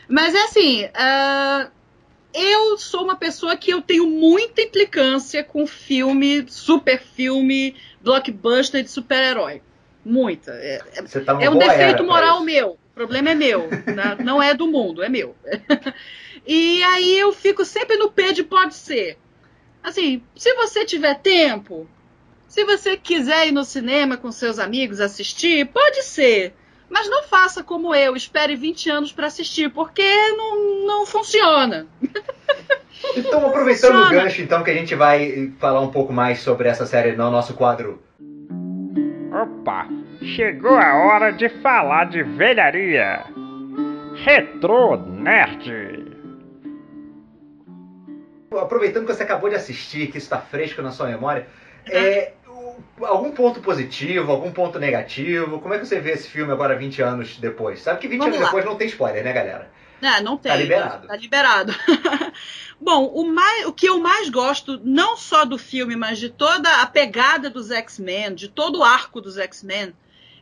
Mas 0.08 0.34
é 0.36 0.44
assim, 0.44 0.90
ah, 0.94 1.68
eu 2.34 2.78
sou 2.78 3.04
uma 3.04 3.16
pessoa 3.16 3.56
que 3.56 3.72
eu 3.72 3.82
tenho 3.82 4.08
muita 4.08 4.62
implicância 4.62 5.44
com 5.44 5.66
filme, 5.66 6.46
super 6.48 7.02
filme, 7.02 7.76
blockbuster 8.02 8.84
de 8.84 8.90
super-herói. 8.90 9.62
Muita. 10.04 10.52
É, 10.52 10.82
é- 10.96 11.02
tá 11.22 11.38
é 11.42 11.50
um 11.50 11.58
defeito 11.58 12.04
moral 12.04 12.42
meu. 12.44 12.72
O 12.72 12.94
problema 12.94 13.32
é 13.32 13.36
meu. 13.36 13.68
né? 13.70 14.18
Não 14.24 14.42
é 14.42 14.54
do 14.54 14.68
mundo, 14.68 15.02
é 15.04 15.10
meu. 15.10 15.36
E 16.46 16.84
aí 16.84 17.18
eu 17.18 17.32
fico 17.34 17.66
sempre 17.66 17.98
no 17.98 18.12
pé 18.12 18.32
de 18.32 18.44
pode 18.44 18.76
ser. 18.76 19.18
Assim, 19.84 20.22
se 20.36 20.54
você 20.54 20.86
tiver 20.86 21.16
tempo, 21.16 21.88
se 22.48 22.64
você 22.64 22.98
quiser 22.98 23.48
ir 23.48 23.52
no 23.52 23.64
cinema 23.64 24.18
com 24.18 24.32
seus 24.32 24.60
amigos 24.60 25.00
assistir, 25.00 25.68
pode 25.68 26.04
ser. 26.04 26.54
Mas 26.90 27.10
não 27.10 27.24
faça 27.24 27.64
como 27.64 27.94
eu, 27.94 28.16
espere 28.16 28.56
20 28.56 28.90
anos 28.90 29.12
para 29.12 29.28
assistir, 29.28 29.72
porque 29.72 30.08
não, 30.32 30.86
não 30.86 31.06
funciona. 31.06 31.88
Então, 33.16 33.46
aproveitando 33.46 33.96
o 33.96 34.04
Funciona. 34.04 34.24
gancho, 34.24 34.42
então, 34.42 34.64
que 34.64 34.72
a 34.72 34.74
gente 34.74 34.96
vai 34.96 35.54
falar 35.60 35.82
um 35.82 35.92
pouco 35.92 36.12
mais 36.12 36.40
sobre 36.40 36.70
essa 36.70 36.86
série 36.86 37.12
no 37.12 37.30
nosso 37.30 37.54
quadro. 37.54 38.02
Opa, 39.32 39.88
chegou 40.36 40.76
a 40.76 40.96
hora 40.96 41.32
de 41.32 41.50
falar 41.50 42.06
de 42.06 42.24
velharia. 42.24 43.26
Retro 44.24 44.98
Nerd. 44.98 46.05
Aproveitando 48.60 49.06
que 49.06 49.14
você 49.14 49.24
acabou 49.24 49.50
de 49.50 49.56
assistir, 49.56 50.08
que 50.08 50.18
isso 50.18 50.26
está 50.28 50.40
fresco 50.40 50.82
na 50.82 50.92
sua 50.92 51.08
memória, 51.08 51.48
é, 51.90 52.34
o- 52.48 53.06
algum 53.06 53.32
ponto 53.32 53.60
positivo, 53.62 54.32
algum 54.32 54.52
ponto 54.52 54.80
negativo? 54.80 55.60
Como 55.60 55.74
é 55.74 55.80
que 55.80 55.86
você 55.86 56.00
vê 56.00 56.12
esse 56.12 56.28
filme 56.30 56.52
agora 56.52 56.76
20 56.76 57.02
anos 57.02 57.38
depois? 57.38 57.82
Sabe 57.82 58.00
que 58.00 58.08
20 58.08 58.20
Vamos 58.20 58.36
anos 58.36 58.46
lá. 58.46 58.52
depois 58.52 58.66
não 58.66 58.76
tem 58.76 58.88
spoiler, 58.88 59.24
né, 59.24 59.34
galera? 59.34 59.72
Ah, 60.02 60.22
não 60.22 60.38
tem. 60.38 60.52
Tá 60.52 60.58
liberado. 60.58 61.08
Tá 61.08 61.16
liberado. 61.16 61.74
Bom, 62.80 63.06
o, 63.06 63.26
mais, 63.26 63.66
o 63.66 63.72
que 63.74 63.88
eu 63.88 64.00
mais 64.00 64.30
gosto, 64.30 64.80
não 64.84 65.16
só 65.16 65.46
do 65.46 65.58
filme, 65.58 65.96
mas 65.96 66.20
de 66.20 66.30
toda 66.30 66.82
a 66.82 66.86
pegada 66.86 67.50
dos 67.50 67.72
X-Men, 67.72 68.36
de 68.36 68.48
todo 68.50 68.80
o 68.80 68.84
arco 68.84 69.22
dos 69.22 69.38
X-Men, 69.38 69.94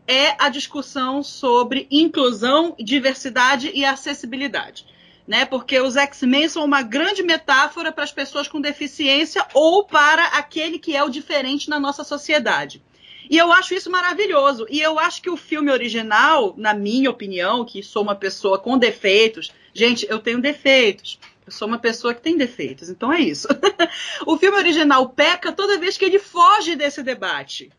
é 0.07 0.35
a 0.43 0.49
discussão 0.49 1.23
sobre 1.23 1.87
inclusão, 1.91 2.75
diversidade 2.79 3.71
e 3.73 3.85
acessibilidade. 3.85 4.85
Né? 5.27 5.45
Porque 5.45 5.79
os 5.79 5.95
X-Men 5.95 6.49
são 6.49 6.65
uma 6.65 6.81
grande 6.81 7.23
metáfora 7.23 7.91
para 7.91 8.03
as 8.03 8.11
pessoas 8.11 8.47
com 8.47 8.59
deficiência 8.59 9.45
ou 9.53 9.85
para 9.85 10.25
aquele 10.27 10.77
que 10.77 10.95
é 10.95 11.03
o 11.03 11.09
diferente 11.09 11.69
na 11.69 11.79
nossa 11.79 12.03
sociedade. 12.03 12.83
E 13.29 13.37
eu 13.37 13.51
acho 13.51 13.73
isso 13.73 13.89
maravilhoso. 13.89 14.65
E 14.69 14.79
eu 14.81 14.99
acho 14.99 15.21
que 15.21 15.29
o 15.29 15.37
filme 15.37 15.71
original, 15.71 16.53
na 16.57 16.73
minha 16.73 17.09
opinião, 17.09 17.63
que 17.63 17.81
sou 17.81 18.03
uma 18.03 18.15
pessoa 18.15 18.59
com 18.59 18.77
defeitos, 18.77 19.51
gente, 19.73 20.05
eu 20.09 20.19
tenho 20.19 20.41
defeitos. 20.41 21.19
Eu 21.45 21.51
sou 21.51 21.67
uma 21.67 21.79
pessoa 21.79 22.13
que 22.13 22.21
tem 22.21 22.37
defeitos, 22.37 22.89
então 22.89 23.11
é 23.11 23.19
isso. 23.19 23.47
o 24.25 24.37
filme 24.37 24.57
original 24.57 25.09
peca 25.09 25.51
toda 25.51 25.77
vez 25.77 25.97
que 25.97 26.05
ele 26.05 26.19
foge 26.19 26.75
desse 26.75 27.03
debate. 27.03 27.69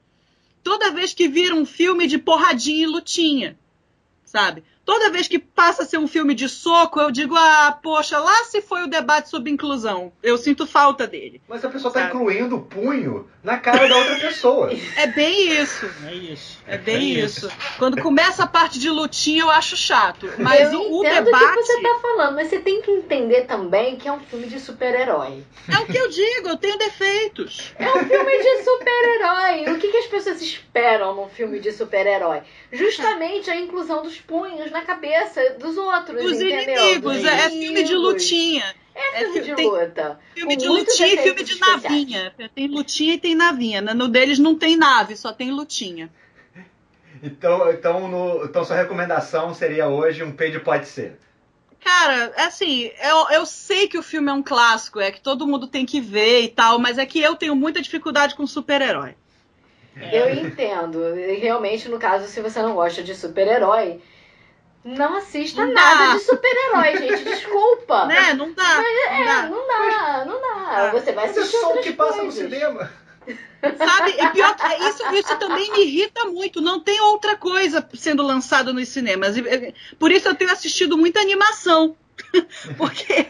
Toda 0.62 0.90
vez 0.90 1.12
que 1.14 1.28
vira 1.28 1.54
um 1.54 1.66
filme 1.66 2.06
de 2.06 2.18
porradinha 2.18 2.84
e 2.84 2.86
lutinha, 2.86 3.58
sabe? 4.24 4.64
Toda 4.84 5.10
vez 5.10 5.26
que 5.26 5.38
passa 5.38 5.82
a 5.82 5.86
ser 5.86 5.98
um 5.98 6.06
filme 6.06 6.34
de 6.34 6.48
soco, 6.48 7.00
eu 7.00 7.10
digo, 7.10 7.34
ah, 7.36 7.78
poxa, 7.82 8.18
lá 8.18 8.44
se 8.44 8.60
foi 8.60 8.84
o 8.84 8.86
debate 8.86 9.30
sobre 9.30 9.50
inclusão. 9.50 10.12
Eu 10.22 10.36
sinto 10.36 10.66
falta 10.66 11.06
dele. 11.06 11.40
Mas 11.48 11.64
a 11.64 11.70
pessoa 11.70 11.88
está 11.88 12.06
incluindo 12.06 12.56
o 12.56 12.62
punho 12.62 13.28
na 13.42 13.58
cara 13.58 13.88
da 13.88 13.96
outra 13.96 14.16
pessoa. 14.16 14.70
É 14.96 15.06
bem 15.06 15.50
isso. 15.60 15.90
É 16.06 16.14
isso. 16.14 16.58
É 16.66 16.78
bem 16.78 17.18
isso. 17.18 17.50
Quando 17.78 18.00
começa 18.00 18.44
a 18.44 18.46
parte 18.46 18.78
de 18.78 18.88
lutinha, 18.90 19.42
eu 19.42 19.50
acho 19.50 19.76
chato. 19.76 20.30
Mas 20.38 20.72
eu 20.72 20.80
o, 20.80 20.98
o 20.98 21.04
entendo 21.04 21.24
debate. 21.24 21.44
o 21.44 21.54
que 21.54 21.62
você 21.64 21.82
tá 21.82 21.98
falando, 22.00 22.34
mas 22.34 22.48
você 22.48 22.58
tem 22.60 22.80
que 22.80 22.90
entender 22.90 23.42
também 23.42 23.96
que 23.96 24.08
é 24.08 24.12
um 24.12 24.20
filme 24.20 24.46
de 24.46 24.60
super-herói. 24.60 25.44
É 25.68 25.78
o 25.78 25.86
que 25.86 25.96
eu 25.96 26.08
digo, 26.08 26.48
eu 26.48 26.56
tenho 26.56 26.78
defeitos. 26.78 27.72
É 27.78 27.88
um 27.88 28.04
filme 28.04 28.38
de 28.38 28.62
super-herói. 28.62 29.74
O 29.74 29.78
que, 29.78 29.88
que 29.88 29.96
as 29.96 30.06
pessoas 30.06 30.40
esperam 30.40 31.14
num 31.14 31.28
filme 31.28 31.58
de 31.60 31.72
super-herói? 31.72 32.42
Justamente 32.72 33.50
a 33.50 33.56
inclusão 33.56 34.02
dos 34.02 34.18
punhos 34.20 34.70
na 34.74 34.82
cabeça 34.82 35.56
dos 35.58 35.76
outros, 35.78 36.22
Dos 36.22 36.40
entendeu? 36.40 36.62
inimigos. 36.84 37.14
Dos 37.16 37.24
É, 37.24 37.28
é 37.46 37.48
filme 37.50 37.58
de 37.58 37.92
inimigos. 37.92 38.02
lutinha. 38.02 38.74
É 38.94 39.22
É 39.22 39.24
filme 39.24 39.34
fi- 39.40 39.46
de 39.46 39.54
tem- 39.54 39.66
luta. 39.70 40.20
Filme 40.34 40.56
de 40.56 40.68
lutinha 40.68 41.14
e 41.14 41.18
filme 41.18 41.42
de 41.42 41.52
especiais. 41.52 41.82
navinha. 41.82 42.34
Tem 42.54 42.66
lutinha 42.68 43.14
e 43.14 43.18
tem 43.18 43.34
navinha. 43.34 43.80
né? 43.80 43.94
No 43.94 44.08
deles 44.08 44.38
não 44.38 44.54
tem 44.56 44.76
nave, 44.76 45.16
só 45.16 45.32
tem 45.32 45.50
lutinha. 45.50 46.10
Então, 47.22 47.70
então, 47.70 48.08
no, 48.08 48.44
então 48.44 48.64
sua 48.64 48.76
recomendação 48.76 49.54
seria 49.54 49.88
hoje 49.88 50.22
um 50.22 50.32
P 50.32 50.50
de 50.50 50.60
pode 50.60 50.86
ser. 50.86 51.18
Cara, 51.82 52.32
assim, 52.38 52.90
eu, 53.02 53.30
eu 53.38 53.46
sei 53.46 53.86
que 53.88 53.98
o 53.98 54.02
filme 54.02 54.30
é 54.30 54.32
um 54.32 54.42
clássico, 54.42 55.00
é 55.00 55.10
que 55.10 55.20
todo 55.20 55.46
mundo 55.46 55.66
tem 55.66 55.84
que 55.86 56.00
ver 56.00 56.42
e 56.42 56.48
tal, 56.48 56.78
mas 56.78 56.98
é 56.98 57.04
que 57.06 57.20
eu 57.20 57.34
tenho 57.36 57.54
muita 57.54 57.80
dificuldade 57.82 58.34
com 58.34 58.46
super-herói. 58.46 59.14
Eu 60.12 60.28
entendo. 60.34 61.00
Realmente, 61.40 61.88
no 61.88 61.98
caso, 61.98 62.26
se 62.26 62.40
você 62.40 62.60
não 62.62 62.74
gosta 62.74 63.02
de 63.02 63.14
super-herói, 63.14 64.00
não 64.84 65.16
assista 65.16 65.64
Não 65.64 65.72
nada 65.72 66.06
dá. 66.08 66.12
de 66.14 66.20
super-herói, 66.20 66.96
gente. 66.98 67.24
Desculpa. 67.30 68.06
Né? 68.06 68.34
Não 68.34 68.52
dá. 68.52 68.74
Não 68.76 68.84
É, 69.12 69.24
dá. 69.24 69.42
não 69.48 69.66
dá, 69.66 70.24
não 70.26 70.40
dá. 70.40 70.90
Você 70.92 71.12
vai 71.12 71.26
Mas 71.26 71.36
é 71.36 71.40
assistir 71.40 71.58
só 71.60 71.72
o 71.74 71.80
que 71.80 71.92
passa 71.92 72.16
no 72.18 72.22
coisas. 72.24 72.34
cinema. 72.34 72.92
Sabe? 73.78 74.10
E 74.18 74.28
pior 74.30 74.54
que 74.54 74.66
é 74.66 74.88
isso, 74.90 75.02
isso 75.14 75.36
também 75.38 75.70
me 75.72 75.80
irrita 75.86 76.26
muito. 76.26 76.60
Não 76.60 76.78
tem 76.80 77.00
outra 77.00 77.34
coisa 77.36 77.86
sendo 77.94 78.22
lançada 78.22 78.72
nos 78.74 78.88
cinemas. 78.90 79.34
Por 79.98 80.12
isso 80.12 80.28
eu 80.28 80.34
tenho 80.34 80.52
assistido 80.52 80.98
muita 80.98 81.20
animação. 81.20 81.96
Porque 82.76 83.26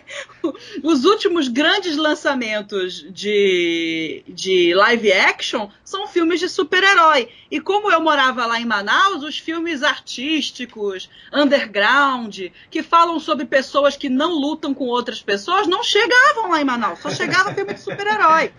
os 0.83 1.05
últimos 1.05 1.49
grandes 1.49 1.97
lançamentos 1.97 3.05
de, 3.11 4.23
de 4.29 4.75
live 4.75 5.13
action 5.13 5.69
são 5.85 6.07
filmes 6.07 6.41
de 6.41 6.49
super-herói. 6.49 7.29
E 7.51 7.61
como 7.61 7.91
eu 7.91 8.01
morava 8.01 8.47
lá 8.47 8.61
em 8.61 8.65
Manaus, 8.65 9.23
os 9.23 9.39
filmes 9.39 9.83
artísticos, 9.83 11.09
underground, 11.33 12.39
que 12.71 12.83
falam 12.83 13.19
sobre 13.19 13.45
pessoas 13.45 13.97
que 13.97 14.09
não 14.09 14.33
lutam 14.33 14.75
com 14.75 14.85
outras 14.85 15.23
pessoas, 15.23 15.67
não 15.67 15.83
chegavam 15.83 16.51
lá 16.51 16.61
em 16.61 16.65
Manaus. 16.65 17.01
Só 17.01 17.11
chegava 17.11 17.55
filme 17.55 17.75
de 17.75 17.81
super-herói. 17.81 18.53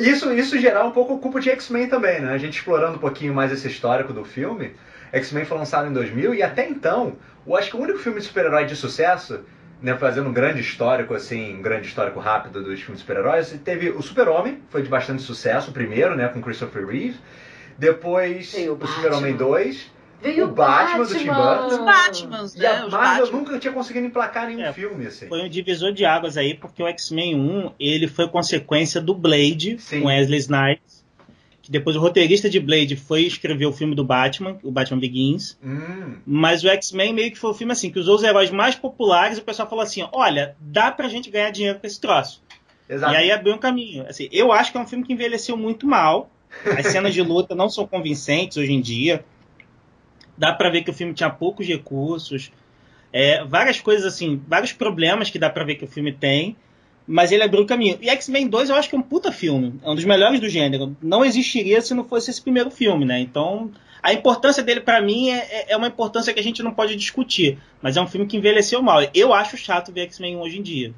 Isso, 0.00 0.32
isso 0.32 0.58
gerar 0.58 0.84
um 0.84 0.92
pouco 0.92 1.18
culpa 1.18 1.40
de 1.40 1.50
X-Men 1.50 1.88
também, 1.88 2.20
né? 2.20 2.32
A 2.32 2.38
gente 2.38 2.58
explorando 2.58 2.96
um 2.96 3.00
pouquinho 3.00 3.34
mais 3.34 3.50
esse 3.50 3.66
histórico 3.66 4.12
do 4.12 4.24
filme. 4.24 4.74
X-Men 5.12 5.44
foi 5.44 5.58
lançado 5.58 5.88
em 5.88 5.92
2000 5.92 6.34
e 6.34 6.42
até 6.42 6.68
então, 6.68 7.16
eu 7.46 7.56
acho 7.56 7.70
que 7.70 7.76
o 7.76 7.80
único 7.80 7.98
filme 7.98 8.18
de 8.20 8.26
super-herói 8.26 8.66
de 8.66 8.76
sucesso, 8.76 9.40
né, 9.82 9.96
fazendo 9.96 10.28
um 10.28 10.32
grande 10.32 10.60
histórico, 10.60 11.14
assim, 11.14 11.56
um 11.56 11.62
grande 11.62 11.86
histórico 11.88 12.18
rápido 12.20 12.62
dos 12.62 12.80
filmes 12.80 13.00
de 13.00 13.06
super-heróis, 13.06 13.54
teve 13.64 13.90
o 13.90 14.02
Super-Homem, 14.02 14.62
foi 14.70 14.82
de 14.82 14.88
bastante 14.88 15.22
sucesso, 15.22 15.70
o 15.70 15.72
primeiro, 15.72 16.16
né, 16.16 16.28
com 16.28 16.40
Christopher 16.42 16.86
Reeve. 16.86 17.16
Depois, 17.78 18.52
Veio 18.52 18.72
o 18.72 18.76
o 18.82 18.86
Super-Homem 18.86 19.32
Batman. 19.32 19.48
2. 19.50 19.98
Veio 20.20 20.44
O 20.46 20.48
Batman 20.48 21.04
do 21.04 21.14
Tim 21.16 21.26
Burton. 21.26 21.66
Os 21.68 21.78
Batmans, 21.78 22.54
E 22.56 22.66
a 22.66 22.72
né? 22.84 22.88
Marvel 22.90 23.24
Batman. 23.26 23.38
nunca 23.38 23.58
tinha 23.60 23.72
conseguido 23.72 24.04
emplacar 24.06 24.48
nenhum 24.48 24.62
É, 24.64 24.72
filme, 24.72 25.06
assim. 25.06 25.28
Foi 25.28 25.40
um 25.42 25.48
divisor 25.48 25.92
de 25.92 26.04
águas 26.04 26.36
aí, 26.36 26.54
porque 26.54 26.82
o 26.82 26.88
X-Men 26.88 27.36
1 27.36 27.70
ele 27.78 28.08
foi 28.08 28.26
consequência 28.28 29.00
do 29.00 29.14
Blade, 29.14 29.76
Sim. 29.78 30.00
com 30.00 30.08
Wesley 30.08 30.38
Snipes. 30.40 31.06
Que 31.68 31.72
depois 31.72 31.94
o 31.96 32.00
roteirista 32.00 32.48
de 32.48 32.58
Blade 32.58 32.96
foi 32.96 33.24
escrever 33.24 33.66
o 33.66 33.72
filme 33.74 33.94
do 33.94 34.02
Batman, 34.02 34.56
o 34.62 34.70
Batman 34.70 34.98
Begins. 34.98 35.58
Hum, 35.62 36.14
Mas 36.24 36.64
o 36.64 36.68
X-Men 36.68 37.12
meio 37.12 37.30
que 37.30 37.36
foi 37.36 37.50
o 37.50 37.54
filme 37.54 37.74
assim, 37.74 37.90
que 37.90 37.98
usou 37.98 38.14
os 38.14 38.22
heróis 38.22 38.50
mais 38.50 38.74
populares 38.74 39.36
e 39.36 39.40
o 39.42 39.44
pessoal 39.44 39.68
falou 39.68 39.82
assim: 39.82 40.02
olha, 40.10 40.56
dá 40.58 40.90
pra 40.90 41.10
gente 41.10 41.30
ganhar 41.30 41.50
dinheiro 41.50 41.78
com 41.78 41.86
esse 41.86 42.00
troço. 42.00 42.42
exato. 42.88 43.12
E 43.12 43.16
aí 43.18 43.30
abriu 43.30 43.52
um 43.52 43.58
caminho. 43.58 44.06
Assim, 44.08 44.30
eu 44.32 44.50
acho 44.50 44.72
que 44.72 44.78
é 44.78 44.80
um 44.80 44.86
filme 44.86 45.04
que 45.04 45.12
envelheceu 45.12 45.58
muito 45.58 45.86
mal. 45.86 46.30
As 46.78 46.86
cenas 46.86 47.12
de 47.12 47.20
luta 47.20 47.54
não 47.54 47.68
são 47.68 47.86
convincentes 47.86 48.56
hoje 48.56 48.72
em 48.72 48.80
dia. 48.80 49.22
Dá 50.38 50.54
pra 50.54 50.70
ver 50.70 50.80
que 50.84 50.90
o 50.90 50.94
filme 50.94 51.12
tinha 51.12 51.28
poucos 51.28 51.66
recursos. 51.68 52.50
É, 53.12 53.44
várias 53.44 53.78
coisas 53.78 54.06
assim, 54.06 54.40
vários 54.48 54.72
problemas 54.72 55.28
que 55.28 55.38
dá 55.38 55.50
pra 55.50 55.64
ver 55.64 55.74
que 55.74 55.84
o 55.84 55.88
filme 55.88 56.12
tem. 56.14 56.56
Mas 57.10 57.32
ele 57.32 57.42
abriu 57.42 57.62
o 57.62 57.66
caminho. 57.66 57.98
E 58.02 58.10
X-Men 58.10 58.48
2 58.48 58.68
eu 58.68 58.76
acho 58.76 58.90
que 58.90 58.94
é 58.94 58.98
um 58.98 59.02
puta 59.02 59.32
filme. 59.32 59.80
É 59.82 59.88
um 59.90 59.94
dos 59.94 60.04
melhores 60.04 60.38
do 60.40 60.48
gênero. 60.48 60.94
Não 61.02 61.24
existiria 61.24 61.80
se 61.80 61.94
não 61.94 62.04
fosse 62.04 62.30
esse 62.30 62.42
primeiro 62.42 62.70
filme, 62.70 63.06
né? 63.06 63.18
Então, 63.18 63.70
a 64.02 64.12
importância 64.12 64.62
dele 64.62 64.80
pra 64.80 65.00
mim 65.00 65.30
é, 65.30 65.38
é- 65.38 65.72
é 65.72 65.76
uma 65.76 65.86
importância 65.86 66.34
que 66.34 66.38
a 66.38 66.42
gente 66.42 66.62
não 66.62 66.74
pode 66.74 66.94
discutir. 66.96 67.58
Mas 67.80 67.96
é 67.96 68.00
um 68.02 68.06
filme 68.06 68.26
que 68.26 68.36
envelheceu 68.36 68.82
mal. 68.82 69.00
Eu 69.14 69.32
acho 69.32 69.56
chato 69.56 69.90
ver 69.90 70.02
X-Men 70.02 70.36
hoje 70.36 70.58
em 70.58 70.62
dia. 70.62 70.92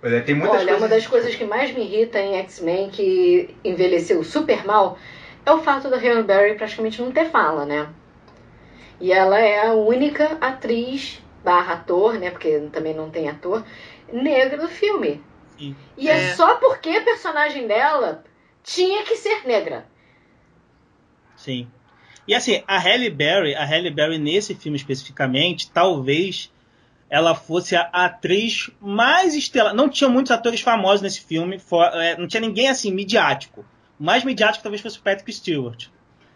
Pois 0.00 0.12
é, 0.12 0.20
tem 0.20 0.34
muitas 0.34 0.58
Olha, 0.58 0.64
coisas... 0.66 0.82
uma 0.82 0.88
das 0.88 1.06
coisas 1.06 1.34
que 1.34 1.44
mais 1.44 1.74
me 1.74 1.80
irrita 1.82 2.20
em 2.20 2.34
X-Men, 2.36 2.90
que 2.90 3.48
envelheceu 3.64 4.22
super 4.22 4.66
mal, 4.66 4.98
é 5.46 5.50
o 5.50 5.62
fato 5.62 5.88
da 5.88 5.96
Halle 5.96 6.22
Berry 6.22 6.56
praticamente 6.56 7.00
não 7.00 7.10
ter 7.10 7.30
fala, 7.30 7.64
né? 7.64 7.88
E 9.00 9.12
ela 9.12 9.40
é 9.40 9.66
a 9.66 9.72
única 9.72 10.36
atriz 10.40 11.22
barra 11.42 11.74
ator, 11.74 12.14
né? 12.18 12.30
Porque 12.30 12.60
também 12.70 12.92
não 12.94 13.08
tem 13.08 13.28
ator, 13.30 13.64
negra 14.12 14.58
do 14.58 14.68
filme. 14.68 15.22
Sim. 15.58 15.76
E 15.96 16.08
é. 16.08 16.30
É. 16.30 16.34
só 16.34 16.56
porque 16.56 16.88
a 16.90 17.04
personagem 17.04 17.66
dela 17.66 18.24
tinha 18.62 19.02
que 19.04 19.16
ser 19.16 19.46
negra. 19.46 19.86
Sim. 21.36 21.68
E 22.26 22.34
assim, 22.34 22.62
a 22.66 22.78
Halle 22.78 23.10
Berry, 23.10 23.54
a 23.54 23.64
Halle 23.64 23.90
Berry 23.90 24.18
nesse 24.18 24.54
filme 24.54 24.76
especificamente, 24.76 25.70
talvez 25.70 26.52
ela 27.08 27.34
fosse 27.34 27.74
a 27.74 27.88
atriz 27.92 28.70
mais 28.80 29.34
estelar. 29.34 29.74
Não 29.74 29.88
tinha 29.88 30.10
muitos 30.10 30.30
atores 30.30 30.60
famosos 30.60 31.00
nesse 31.00 31.22
filme, 31.22 31.58
for- 31.58 31.90
é, 31.94 32.16
não 32.18 32.28
tinha 32.28 32.40
ninguém 32.40 32.68
assim 32.68 32.92
midiático. 32.92 33.64
O 33.98 34.04
mais 34.04 34.24
midiático 34.24 34.62
talvez 34.62 34.82
fosse 34.82 34.98
o 34.98 35.02
Patrick 35.02 35.32
Stewart. 35.32 35.86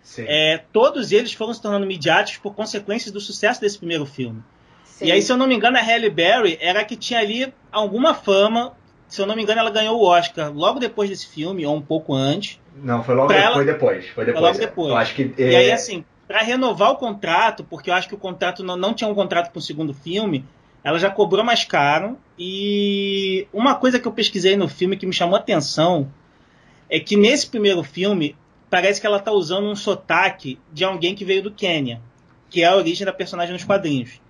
Sim. 0.03 0.25
É, 0.27 0.65
todos 0.73 1.13
eles 1.13 1.33
foram 1.33 1.53
se 1.53 1.61
tornando 1.61 1.87
midiáticos 1.87 2.41
por 2.43 2.55
consequências 2.55 3.13
do 3.13 3.21
sucesso 3.21 3.61
desse 3.61 3.77
primeiro 3.79 4.07
filme. 4.07 4.43
Sim. 4.85 5.07
E 5.07 5.13
aí, 5.13 5.21
se 5.21 5.31
eu 5.31 5.37
não 5.37 5.47
me 5.47 5.55
engano, 5.55 5.77
a 5.77 5.81
Halle 5.83 6.09
Berry 6.11 6.57
era 6.61 6.81
a 6.81 6.85
que 6.85 6.97
tinha 6.97 7.21
ali 7.21 7.53
alguma 7.71 8.15
fama. 8.15 8.75
Se 9.13 9.21
eu 9.21 9.27
não 9.27 9.37
me 9.37 9.43
engano, 9.43 9.61
ela 9.61 9.69
ganhou 9.69 10.01
o 10.01 10.07
Oscar 10.07 10.51
logo 10.51 10.81
depois 10.81 11.11
desse 11.11 11.27
filme, 11.27 11.67
ou 11.67 11.77
um 11.77 11.83
pouco 11.83 12.15
antes. 12.15 12.59
Não, 12.75 13.05
foi 13.05 13.15
logo 13.15 13.29
depois, 13.29 13.45
ela- 13.45 13.55
foi 13.55 13.65
depois. 13.67 14.09
Foi 14.09 14.25
depois. 14.25 14.43
logo 14.43 14.57
é. 14.57 14.61
depois. 14.61 14.89
Eu 14.89 14.97
acho 14.97 15.15
que. 15.15 15.35
E 15.37 15.43
é, 15.43 15.57
aí, 15.57 15.71
assim, 15.71 16.03
pra 16.27 16.41
renovar 16.41 16.93
o 16.93 16.97
contrato, 16.97 17.63
porque 17.63 17.91
eu 17.91 17.95
acho 17.95 18.09
que 18.09 18.15
o 18.15 18.19
contrato 18.19 18.65
não, 18.65 18.75
não 18.75 18.95
tinha 18.95 19.11
um 19.11 19.15
contrato 19.15 19.53
pro 19.53 19.61
segundo 19.61 19.93
filme, 19.93 20.47
ela 20.83 20.99
já 20.99 21.11
cobrou 21.11 21.45
mais 21.45 21.63
caro. 21.63 22.17
E 22.39 23.47
uma 23.53 23.75
coisa 23.75 24.01
que 24.01 24.09
eu 24.09 24.13
pesquisei 24.13 24.57
no 24.57 24.67
filme 24.67 24.97
que 24.97 25.05
me 25.05 25.13
chamou 25.13 25.37
a 25.37 25.41
atenção 25.41 26.11
é 26.89 26.99
que 26.99 27.15
nesse 27.15 27.47
primeiro 27.47 27.83
filme 27.83 28.35
parece 28.71 28.99
que 28.99 29.07
ela 29.07 29.21
tá 29.21 29.31
usando 29.31 29.67
um 29.67 29.77
sotaque 29.77 30.59
de 30.73 30.85
alguém 30.85 31.15
que 31.15 31.23
veio 31.23 31.43
do 31.43 31.51
Quênia, 31.51 32.01
que 32.49 32.63
é 32.63 32.67
a 32.67 32.77
origem 32.77 33.05
da 33.05 33.13
personagem 33.13 33.53
nos 33.53 33.63
quadrinhos. 33.63 34.23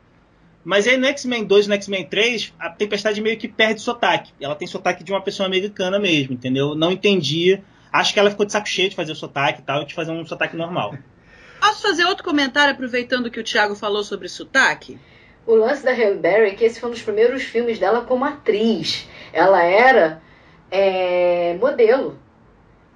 Mas 0.64 0.87
aí 0.87 0.97
no 0.97 1.07
X-Men 1.07 1.45
2 1.45 1.66
e 1.66 1.69
no 1.69 1.75
X-Men 1.75 2.04
3, 2.07 2.54
a 2.59 2.71
Tempestade 2.71 3.21
meio 3.21 3.37
que 3.37 3.49
perde 3.49 3.81
sotaque. 3.81 4.33
Ela 4.40 4.54
tem 4.54 4.69
sotaque 4.69 5.02
de 5.02 5.12
uma 5.12 5.21
pessoa 5.21 5.47
americana 5.47 5.99
mesmo, 5.99 6.35
entendeu? 6.35 6.75
Não 6.75 6.92
entendi. 6.92 7.61
Acho 7.92 8.12
que 8.12 8.21
ela 8.21 8.31
ficou 8.31 8.47
de 8.47 8.52
saco 8.52 8.69
cheio 8.69 8.88
de 8.88 8.97
fazer 8.97 9.12
o 9.12 9.16
sotaque 9.16 9.61
e 9.61 9.64
tal, 9.64 9.83
e 9.83 9.87
de 9.87 9.95
fazer 9.95 10.12
um 10.12 10.25
sotaque 10.25 10.57
normal. 10.57 10.97
Posso 11.61 11.83
fazer 11.83 12.04
outro 12.04 12.25
comentário 12.25 12.75
aproveitando 12.75 13.31
que 13.31 13.38
o 13.38 13.45
Thiago 13.45 13.75
falou 13.75 14.02
sobre 14.02 14.28
sotaque? 14.28 14.99
o 15.47 15.54
lance 15.54 15.85
da 15.85 15.92
Halle 15.92 16.19
Berry 16.19 16.50
é 16.50 16.54
que 16.54 16.64
esse 16.64 16.81
foi 16.81 16.88
um 16.88 16.92
dos 16.92 17.02
primeiros 17.02 17.42
filmes 17.42 17.78
dela 17.78 18.02
como 18.02 18.25
atriz. 18.25 19.09
Ela 19.33 19.62
era 19.62 20.23
é, 20.71 21.57
modelo. 21.61 22.19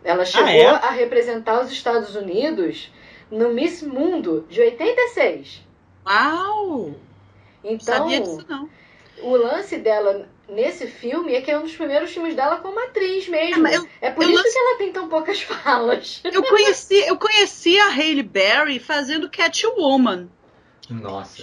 Ela 0.05 0.25
chegou 0.25 0.49
é? 0.49 0.67
a 0.67 0.91
representar 0.91 1.61
os 1.61 1.73
Estados 1.73 2.15
Unidos 2.15 2.93
no 3.31 3.53
Miss 3.53 3.83
Mundo 3.83 4.47
de 4.49 4.61
86. 4.61 5.67
Uau! 6.07 6.95
Não 7.67 7.73
Então, 7.73 7.95
sabia 7.95 8.21
disso, 8.21 8.47
não. 8.49 8.69
o 9.23 9.37
lance 9.37 9.77
dela 9.79 10.29
nesse 10.49 10.87
filme 10.87 11.35
é 11.35 11.41
que 11.41 11.51
é 11.51 11.59
um 11.59 11.63
dos 11.63 11.75
primeiros 11.75 12.13
filmes 12.13 12.35
dela 12.37 12.59
como 12.59 12.79
atriz 12.79 13.27
É, 13.27 13.31
mesmo. 13.31 13.63
mas 13.63 13.75
eu- 13.75 13.89
É 14.01 14.11
por 14.11 14.23
isso 14.23 14.33
lance- 14.35 14.53
que 14.53 14.59
ela 14.59 14.79
tem 14.79 14.93
tão 14.93 15.09
poucas 15.09 15.41
falas. 15.43 16.21
Eu 16.25 16.43
conheci, 16.45 16.95
eu 17.07 17.17
conheci 17.19 17.79
a 17.79 17.89
Hailey 17.89 18.23
Berry 18.23 18.79
fazendo 18.79 19.29
Catwoman. 19.29 20.29
Nossa. 20.89 21.43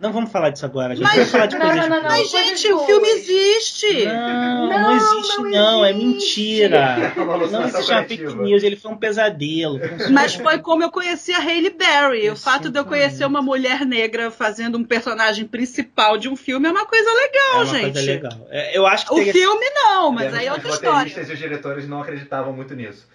Não 0.00 0.12
vamos 0.14 0.32
falar 0.32 0.48
disso 0.48 0.64
agora, 0.64 0.96
gente 0.96 1.04
Mas- 1.04 1.30
falar 1.30 1.44
de 1.44 1.58
Não, 1.58 1.66
coisas 1.66 1.88
não, 1.88 1.96
não, 1.96 2.02
não. 2.04 2.08
Mas, 2.10 2.30
gente, 2.30 2.72
o 2.72 2.86
filme 2.86 3.06
existe. 3.08 4.06
Não, 4.06 4.66
não, 4.66 4.80
Não, 4.80 4.96
existe 4.96 5.36
não 5.42 5.50
não, 5.50 5.84
é 5.84 5.90
existe. 5.90 6.06
mentira. 6.06 7.12
Não 7.16 7.30
alucinação 7.30 7.68
existe 7.80 7.92
uma 7.92 8.04
fake 8.04 8.34
news, 8.36 8.62
ele 8.62 8.76
foi 8.76 8.90
um 8.92 8.96
pesadelo. 8.96 9.78
Mas 10.10 10.34
foi 10.34 10.58
como 10.60 10.82
eu 10.82 10.90
conheci 10.90 11.32
a 11.34 11.38
Hailey 11.38 11.70
Berry. 11.76 12.22
O 12.22 12.32
Eu 12.32 12.36
fato 12.36 12.70
de 12.70 12.78
eu 12.80 12.84
conhecer 12.86 13.26
uma 13.26 13.42
mulher 13.42 13.84
negra 13.84 14.30
fazendo 14.30 14.78
um 14.78 14.84
personagem 14.84 15.44
principal 15.46 16.16
de 16.16 16.30
um 16.30 16.34
filme 16.36 16.66
é 16.66 16.70
uma 16.70 16.86
coisa 16.86 17.10
legal, 17.12 17.52
é 17.52 17.56
uma 17.56 17.66
gente. 17.66 17.92
coisa 17.92 18.00
legal. 18.10 18.46
É, 18.48 18.78
eu 18.78 18.86
acho 18.86 19.04
que 19.06 19.12
O 19.12 19.16
teria- 19.16 19.32
filme 19.34 19.70
não, 19.74 20.10
mas 20.12 20.32
aí 20.32 20.46
é 20.46 20.48
que 20.48 20.50
outra 20.54 20.68
os 20.68 20.74
história. 20.76 20.94
roteiristas 20.98 21.28
e 21.28 21.32
os 21.34 21.38
diretores 21.38 21.86
não 21.86 22.00
acreditavam 22.00 22.54
muito 22.54 22.74
nisso. 22.74 23.06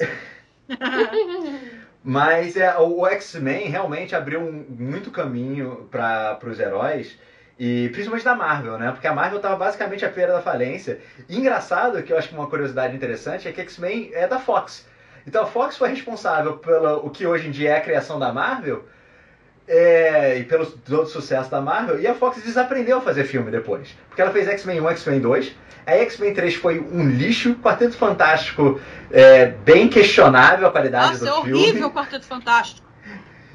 Mas 2.06 2.56
é, 2.56 2.76
o 2.78 3.06
X-Men 3.06 3.68
realmente 3.68 4.14
abriu 4.14 4.40
um- 4.40 4.66
muito 4.68 5.10
caminho 5.10 5.88
para 5.90 6.38
os 6.44 6.60
heróis, 6.60 7.18
e 7.58 7.88
principalmente 7.92 8.24
da 8.24 8.34
Marvel, 8.34 8.76
né? 8.78 8.90
Porque 8.92 9.06
a 9.06 9.12
Marvel 9.14 9.38
estava 9.38 9.56
basicamente 9.56 10.04
à 10.04 10.10
feira 10.10 10.32
da 10.32 10.40
falência. 10.40 11.00
E 11.28 11.36
engraçado, 11.38 12.02
que 12.02 12.12
eu 12.12 12.18
acho 12.18 12.28
que 12.28 12.34
uma 12.34 12.46
curiosidade 12.48 12.94
interessante, 12.94 13.48
é 13.48 13.52
que 13.52 13.60
X-Men 13.62 14.10
é 14.12 14.26
da 14.26 14.38
Fox. 14.38 14.86
Então 15.26 15.42
a 15.42 15.46
Fox 15.46 15.76
foi 15.78 15.88
responsável 15.88 16.52
pelo 16.58 16.96
o 17.06 17.10
que 17.10 17.26
hoje 17.26 17.48
em 17.48 17.50
dia 17.50 17.70
é 17.70 17.76
a 17.76 17.80
criação 17.80 18.18
da 18.18 18.30
Marvel, 18.32 18.84
é, 19.66 20.38
e 20.38 20.44
pelo 20.44 20.66
todo 20.66 21.02
o 21.02 21.06
sucesso 21.06 21.50
da 21.50 21.60
Marvel, 21.60 22.00
e 22.00 22.06
a 22.06 22.14
Fox 22.14 22.42
desaprendeu 22.42 22.98
a 22.98 23.00
fazer 23.00 23.24
filme 23.24 23.50
depois. 23.50 23.94
Porque 24.08 24.20
ela 24.20 24.30
fez 24.30 24.46
X-Men 24.48 24.80
1 24.80 24.88
X-Men 24.90 25.20
2, 25.20 25.52
a 25.86 25.92
X-Men 25.96 26.34
3 26.34 26.54
foi 26.54 26.80
um 26.80 27.08
lixo, 27.08 27.54
Quarteto 27.56 27.96
Fantástico 27.96 28.80
é 29.10 29.46
bem 29.46 29.88
questionável 29.88 30.66
a 30.66 30.70
qualidade 30.70 31.12
Nossa, 31.12 31.24
do 31.24 31.28
é 31.30 31.42
filme. 31.44 31.52
horrível 31.54 31.88
o 31.88 31.90
Quarteto 31.92 32.24
Fantástico. 32.26 32.84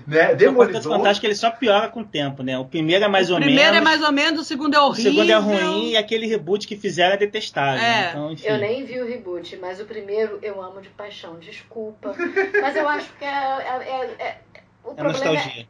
Né? 0.08 0.18
O 0.18 0.22
Quarteto 0.22 0.38
Demolidor. 0.40 0.82
Fantástico 0.98 1.28
ele 1.28 1.36
só 1.36 1.52
piora 1.52 1.88
com 1.88 2.00
o 2.00 2.06
tempo, 2.06 2.42
né? 2.42 2.58
O 2.58 2.66
primeiro 2.66 3.06
é 3.06 3.08
mais 3.08 3.30
o 3.30 3.34
ou 3.34 3.40
primeiro 3.40 3.72
menos. 3.74 3.78
é 3.78 3.82
mais 3.82 4.02
ou 4.02 4.12
menos, 4.12 4.40
o 4.42 4.44
segundo 4.44 4.74
é 4.76 4.80
O 4.80 4.86
horrível. 4.86 5.12
segundo 5.12 5.30
é 5.32 5.36
ruim 5.36 5.90
e 5.92 5.98
aquele 5.98 6.26
reboot 6.26 6.68
que 6.68 6.76
fizeram 6.76 7.14
é 7.14 7.18
detestável. 7.18 7.80
É. 7.80 8.10
Então, 8.10 8.32
enfim. 8.32 8.48
Eu 8.48 8.58
nem 8.58 8.84
vi 8.86 9.00
o 9.00 9.08
reboot, 9.08 9.56
mas 9.58 9.80
o 9.80 9.86
primeiro 9.86 10.40
eu 10.42 10.60
amo 10.62 10.82
de 10.82 10.90
paixão, 10.90 11.38
desculpa. 11.40 12.16
Mas 12.60 12.76
eu 12.76 12.88
acho 12.90 13.08
que 13.20 13.26
é, 13.26 13.28
é- 13.28 14.16
é- 14.20 14.26
é- 14.26 14.38
o 14.84 14.92
É 14.92 14.96
problema 14.96 15.12
nostalgia. 15.14 15.62
é 15.62 15.66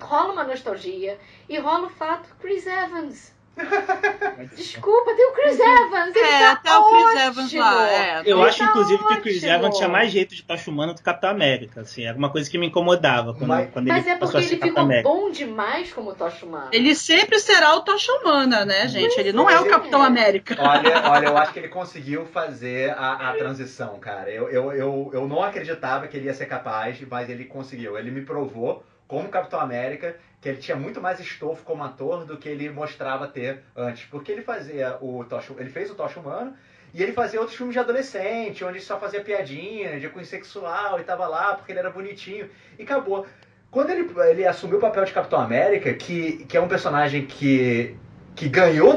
rola 0.00 0.32
uma 0.32 0.44
nostalgia 0.44 1.18
e 1.48 1.58
rola 1.58 1.86
o 1.86 1.90
fato 1.90 2.28
Chris 2.40 2.66
Evans. 2.66 3.34
Desculpa, 4.54 5.14
tem 5.14 5.26
o 5.28 5.32
Chris 5.32 5.58
Evans. 5.58 6.14
Ele 6.14 6.26
É, 6.26 6.38
tá 6.40 6.52
até 6.52 6.76
o 6.76 6.90
Chris 6.90 7.04
ótimo. 7.06 7.20
Evans 7.20 7.52
lá. 7.54 7.90
É. 7.90 8.20
Eu 8.26 8.38
Ele 8.38 8.48
acho, 8.48 8.58
tá 8.58 8.64
inclusive, 8.66 8.98
que 9.06 9.14
o 9.14 9.20
Chris 9.22 9.36
ótimo. 9.38 9.52
Evans 9.52 9.76
tinha 9.78 9.88
mais 9.88 10.10
jeito 10.10 10.34
de 10.34 10.42
tocha 10.42 10.70
humana 10.70 10.92
do 10.92 10.98
que 10.98 11.02
Capitão 11.02 11.30
América. 11.30 11.80
Assim, 11.80 12.04
era 12.04 12.16
uma 12.18 12.30
coisa 12.30 12.50
que 12.50 12.58
me 12.58 12.66
incomodava 12.66 13.32
quando, 13.32 13.48
Mas- 13.48 13.70
quando 13.72 13.88
Mas 13.88 14.04
ele 14.04 14.14
é 14.14 14.18
passou 14.18 14.40
porque 14.40 14.46
ele 14.54 14.60
Capitão 14.60 14.68
ficou 14.68 14.82
América. 14.84 15.08
bom 15.08 15.30
demais 15.30 15.92
como 15.92 16.14
Tocha 16.14 16.44
Humana. 16.44 16.68
Ele 16.72 16.94
sempre 16.94 17.38
será 17.38 17.74
o 17.74 17.80
Tocha 17.80 18.12
Humana, 18.12 18.64
né, 18.66 18.86
gente? 18.88 19.18
Ele 19.18 19.32
não 19.32 19.48
é 19.48 19.58
o 19.58 19.62
Mas 19.62 19.70
Capitão 19.70 20.02
é. 20.02 20.06
América. 20.06 20.56
Olha, 20.60 21.02
olha, 21.10 21.26
eu 21.26 21.36
acho 21.38 21.52
que 21.54 21.58
ele 21.60 21.68
conseguiu 21.68 22.26
fazer 22.26 22.90
a, 22.90 23.30
a 23.30 23.32
transição, 23.38 23.98
cara. 23.98 24.30
Eu, 24.30 24.50
eu, 24.50 24.72
eu, 24.72 25.10
eu 25.14 25.26
não 25.26 25.42
acreditava 25.42 26.06
que 26.08 26.16
ele 26.16 26.26
ia 26.26 26.34
ser 26.34 26.46
capaz, 26.46 26.98
mas 27.10 27.30
ele 27.30 27.46
conseguiu. 27.46 27.96
Ele 27.98 28.10
me 28.10 28.20
provou, 28.20 28.84
como 29.06 29.28
Capitão 29.28 29.60
América, 29.60 30.16
que 30.40 30.48
ele 30.48 30.58
tinha 30.58 30.76
muito 30.76 31.00
mais 31.00 31.20
estofo 31.20 31.62
como 31.64 31.82
ator 31.82 32.24
do 32.24 32.36
que 32.36 32.48
ele 32.48 32.70
mostrava 32.70 33.26
ter 33.26 33.62
antes. 33.74 34.04
Porque 34.06 34.32
ele 34.32 34.42
fazia 34.42 34.96
o 35.00 35.24
Tocha, 35.24 35.52
ele 35.58 35.70
fez 35.70 35.90
o 35.90 35.94
Tocha 35.94 36.20
Humano 36.20 36.54
e 36.92 37.02
ele 37.02 37.12
fazia 37.12 37.40
outros 37.40 37.56
filmes 37.56 37.74
de 37.74 37.78
adolescente, 37.78 38.64
onde 38.64 38.80
só 38.80 38.98
fazia 38.98 39.22
piadinha 39.22 39.98
de 40.00 40.08
cunho 40.08 40.24
sexual 40.24 40.98
e 40.98 41.04
tava 41.04 41.26
lá 41.26 41.54
porque 41.54 41.72
ele 41.72 41.78
era 41.78 41.90
bonitinho. 41.90 42.48
E 42.78 42.82
acabou. 42.82 43.26
Quando 43.70 43.90
ele, 43.90 44.08
ele 44.30 44.46
assumiu 44.46 44.78
o 44.78 44.80
papel 44.80 45.04
de 45.04 45.12
Capitão 45.12 45.40
América, 45.40 45.92
que, 45.92 46.44
que 46.46 46.56
é 46.56 46.60
um 46.60 46.68
personagem 46.68 47.26
que, 47.26 47.96
que 48.34 48.48
ganhou 48.48 48.96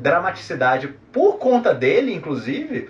dramaticidade 0.00 0.88
por 1.12 1.38
conta 1.38 1.74
dele, 1.74 2.14
inclusive, 2.14 2.88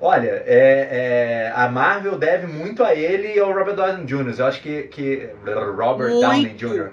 olha, 0.00 0.42
é, 0.46 1.48
é, 1.48 1.52
a 1.54 1.68
Marvel 1.68 2.18
deve 2.18 2.46
muito 2.46 2.82
a 2.84 2.94
ele 2.94 3.34
e 3.34 3.38
ao 3.38 3.52
Robert 3.52 3.74
Downey 3.74 4.04
Jr. 4.04 4.34
Eu 4.38 4.46
acho 4.46 4.60
que, 4.60 4.82
que 4.84 5.30
Robert 5.44 6.10
Muito. 6.10 6.20
Downey 6.20 6.54
Jr. 6.54 6.90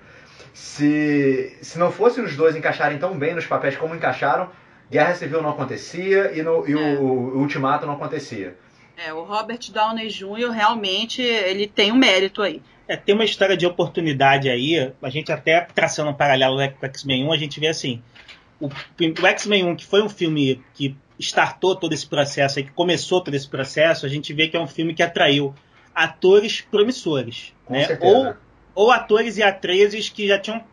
Se, 0.53 1.57
se 1.61 1.79
não 1.79 1.91
fossem 1.91 2.23
os 2.23 2.35
dois 2.35 2.55
encaixarem 2.55 2.97
tão 2.97 3.17
bem 3.17 3.33
nos 3.33 3.45
papéis 3.45 3.75
como 3.75 3.95
encaixaram, 3.95 4.49
Guerra 4.89 5.15
Civil 5.15 5.41
não 5.41 5.49
acontecia 5.49 6.31
e, 6.33 6.43
no, 6.43 6.67
e 6.67 6.73
É. 6.73 6.99
o, 6.99 7.03
o 7.03 7.39
Ultimato 7.39 7.85
não 7.85 7.93
acontecia. 7.95 8.55
É, 8.95 9.11
o 9.11 9.23
Robert 9.23 9.59
Downey 9.71 10.07
Jr. 10.09 10.51
realmente 10.51 11.21
ele 11.21 11.67
tem 11.67 11.91
um 11.91 11.95
mérito 11.95 12.41
aí. 12.41 12.61
É, 12.87 12.95
tem 12.95 13.15
uma 13.15 13.23
história 13.23 13.57
de 13.57 13.65
oportunidade 13.65 14.49
aí, 14.49 14.93
a 15.01 15.09
gente 15.09 15.31
até 15.31 15.61
traçando 15.61 16.11
um 16.11 16.13
paralelo 16.13 16.57
com 16.79 16.85
o 16.85 16.89
X-Men 16.89 17.25
1, 17.25 17.31
a 17.33 17.37
gente 17.37 17.59
vê 17.59 17.67
assim, 17.67 18.03
o, 18.59 18.67
o 18.67 19.27
X-Men 19.27 19.65
1, 19.65 19.75
que 19.77 19.85
foi 19.85 20.03
um 20.03 20.09
filme 20.09 20.61
que 20.73 20.95
startou 21.19 21.75
todo 21.75 21.93
esse 21.93 22.07
processo, 22.07 22.59
aí, 22.59 22.65
que 22.65 22.71
começou 22.71 23.21
todo 23.21 23.33
esse 23.33 23.47
processo, 23.47 24.05
a 24.05 24.09
gente 24.09 24.33
vê 24.33 24.47
que 24.47 24.57
é 24.57 24.59
um 24.59 24.67
filme 24.67 24.93
que 24.93 25.03
atraiu 25.03 25.53
atores 25.93 26.61
promissores, 26.61 27.53
Com 27.65 27.73
né? 27.73 27.85
certeza. 27.85 28.37
Ou, 28.75 28.85
ou 28.85 28.91
atores 28.91 29.37
e 29.37 29.43
atrizes 29.43 30.09
que 30.09 30.27
já 30.27 30.39
tinham 30.39 30.63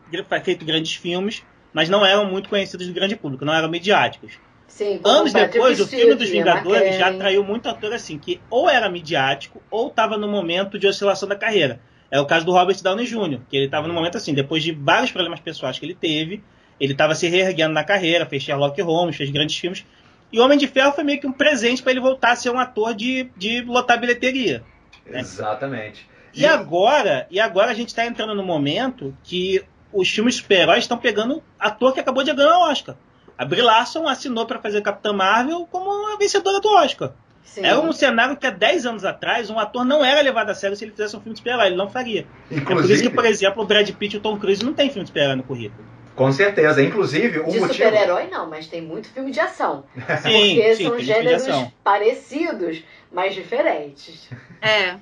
feito 0.43 0.65
grandes 0.65 0.95
filmes, 0.95 1.43
mas 1.73 1.89
não 1.89 2.05
eram 2.05 2.25
muito 2.25 2.49
conhecidos 2.49 2.87
do 2.87 2.93
grande 2.93 3.15
público, 3.15 3.45
não 3.45 3.53
eram 3.53 3.69
midiáticos. 3.69 4.39
Sim, 4.67 5.01
Anos 5.03 5.33
depois, 5.33 5.79
o 5.81 5.87
filme 5.87 6.15
dos 6.15 6.29
Vingadores 6.29 6.95
já 6.97 7.09
atraiu 7.09 7.43
muito 7.43 7.67
ator 7.67 7.93
assim, 7.93 8.17
que 8.17 8.39
ou 8.49 8.69
era 8.69 8.89
midiático 8.89 9.61
ou 9.69 9.89
estava 9.89 10.17
no 10.17 10.29
momento 10.29 10.79
de 10.79 10.87
oscilação 10.87 11.27
da 11.27 11.35
carreira. 11.35 11.81
É 12.09 12.19
o 12.19 12.25
caso 12.25 12.45
do 12.45 12.51
Robert 12.51 12.81
Downey 12.81 13.05
Jr., 13.05 13.41
que 13.49 13.55
ele 13.55 13.65
estava 13.65 13.87
no 13.87 13.93
momento 13.93 14.17
assim, 14.17 14.33
depois 14.33 14.63
de 14.63 14.71
vários 14.71 15.11
problemas 15.11 15.39
pessoais 15.39 15.77
que 15.77 15.85
ele 15.85 15.95
teve, 15.95 16.41
ele 16.79 16.93
estava 16.93 17.13
se 17.13 17.27
reerguendo 17.27 17.73
na 17.73 17.83
carreira, 17.83 18.25
fez 18.25 18.43
Sherlock 18.43 18.81
Holmes, 18.81 19.15
fez 19.15 19.29
grandes 19.29 19.57
filmes. 19.57 19.85
E 20.31 20.39
Homem 20.39 20.57
de 20.57 20.67
Ferro 20.67 20.93
foi 20.93 21.03
meio 21.03 21.19
que 21.19 21.27
um 21.27 21.31
presente 21.31 21.81
para 21.81 21.91
ele 21.91 21.99
voltar 21.99 22.31
a 22.31 22.35
ser 22.35 22.49
um 22.49 22.59
ator 22.59 22.93
de, 22.93 23.29
de 23.35 23.61
lotar 23.61 23.99
bilheteria. 23.99 24.63
É. 25.05 25.19
Exatamente. 25.19 26.09
E 26.33 26.45
agora, 26.45 27.27
e 27.29 27.39
agora 27.39 27.71
a 27.71 27.73
gente 27.73 27.89
está 27.89 28.05
entrando 28.05 28.33
no 28.33 28.43
momento 28.43 29.15
que 29.23 29.63
os 29.91 30.09
filmes 30.09 30.35
super-heróis 30.35 30.85
estão 30.85 30.97
pegando 30.97 31.43
ator 31.59 31.93
que 31.93 31.99
acabou 31.99 32.23
de 32.23 32.33
ganhar 32.33 32.57
o 32.57 32.71
Oscar. 32.71 32.95
A 33.37 33.43
Brie 33.43 33.61
Larson 33.61 34.07
assinou 34.07 34.45
para 34.45 34.59
fazer 34.59 34.81
Capitã 34.81 35.11
Marvel 35.11 35.67
como 35.69 36.13
a 36.13 36.17
vencedora 36.17 36.61
do 36.61 36.69
Oscar. 36.69 37.11
Sim. 37.43 37.65
Era 37.65 37.79
um 37.81 37.91
cenário 37.91 38.37
que 38.37 38.47
há 38.47 38.49
10 38.49 38.85
anos 38.85 39.03
atrás 39.03 39.49
um 39.49 39.59
ator 39.59 39.83
não 39.83 40.05
era 40.05 40.21
levado 40.21 40.49
a 40.51 40.55
sério 40.55 40.77
se 40.77 40.85
ele 40.85 40.91
fizesse 40.91 41.17
um 41.17 41.19
filme 41.19 41.33
de 41.33 41.39
super-herói, 41.39 41.67
ele 41.67 41.75
não 41.75 41.89
faria. 41.89 42.21
É 42.21 42.25
por 42.25 42.53
isso 42.53 42.61
Inclusive, 42.61 43.09
que, 43.09 43.15
por 43.15 43.25
exemplo, 43.25 43.63
o 43.63 43.65
Brad 43.65 43.89
Pitt 43.89 44.15
e 44.15 44.19
o 44.19 44.21
Tom 44.21 44.37
Cruise 44.37 44.63
não 44.63 44.73
tem 44.73 44.87
filme 44.87 45.03
de 45.03 45.09
super-herói 45.09 45.35
no 45.35 45.43
currículo. 45.43 45.83
Com 46.15 46.31
certeza. 46.31 46.81
Inclusive, 46.83 47.39
o 47.39 47.45
De 47.47 47.59
motivo. 47.59 47.73
super-herói 47.73 48.27
não, 48.29 48.49
mas 48.49 48.67
tem 48.67 48.81
muito 48.81 49.07
filme 49.09 49.31
de 49.31 49.39
ação. 49.39 49.83
Sim, 50.21 50.55
porque 50.55 50.75
sim, 50.75 50.83
são 50.85 50.99
gêneros 50.99 51.47
parecidos, 51.83 52.83
mas 53.11 53.33
diferentes. 53.35 54.29
É. 54.61 54.95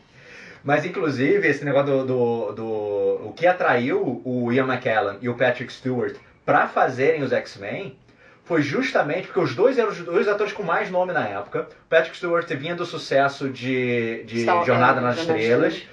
Mas, 0.64 0.86
inclusive, 0.86 1.48
esse 1.48 1.64
negócio 1.64 1.88
do, 2.00 2.06
do, 2.06 2.52
do- 2.52 3.28
O 3.30 3.34
que 3.36 3.48
atraiu 3.48 4.22
o 4.26 4.52
Ian 4.52 4.66
McKellen 4.68 5.18
e 5.22 5.30
o 5.30 5.36
Patrick 5.36 5.72
Stewart 5.72 6.16
pra 6.46 6.68
fazerem 6.68 7.24
os 7.24 7.32
X-Men 7.32 7.96
foi 8.44 8.62
justamente 8.62 9.28
porque 9.28 9.40
os 9.40 9.56
dois 9.56 9.78
eram 9.78 9.90
os 9.92 10.00
dois 10.00 10.28
atores 10.28 10.52
com 10.52 10.64
mais 10.64 10.90
nome 10.90 11.14
na 11.14 11.26
época. 11.28 11.68
O 11.86 11.90
Patrick 11.90 12.18
Stewart 12.18 12.48
vinha 12.56 12.76
do 12.76 12.86
sucesso 12.86 13.48
de, 13.50 14.24
de 14.24 14.42
Star- 14.42 14.66
Jornada 14.66 15.00
nas 15.00 15.16
Jornada 15.18 15.34
nas 15.34 15.42
Estrelas. 15.42 15.84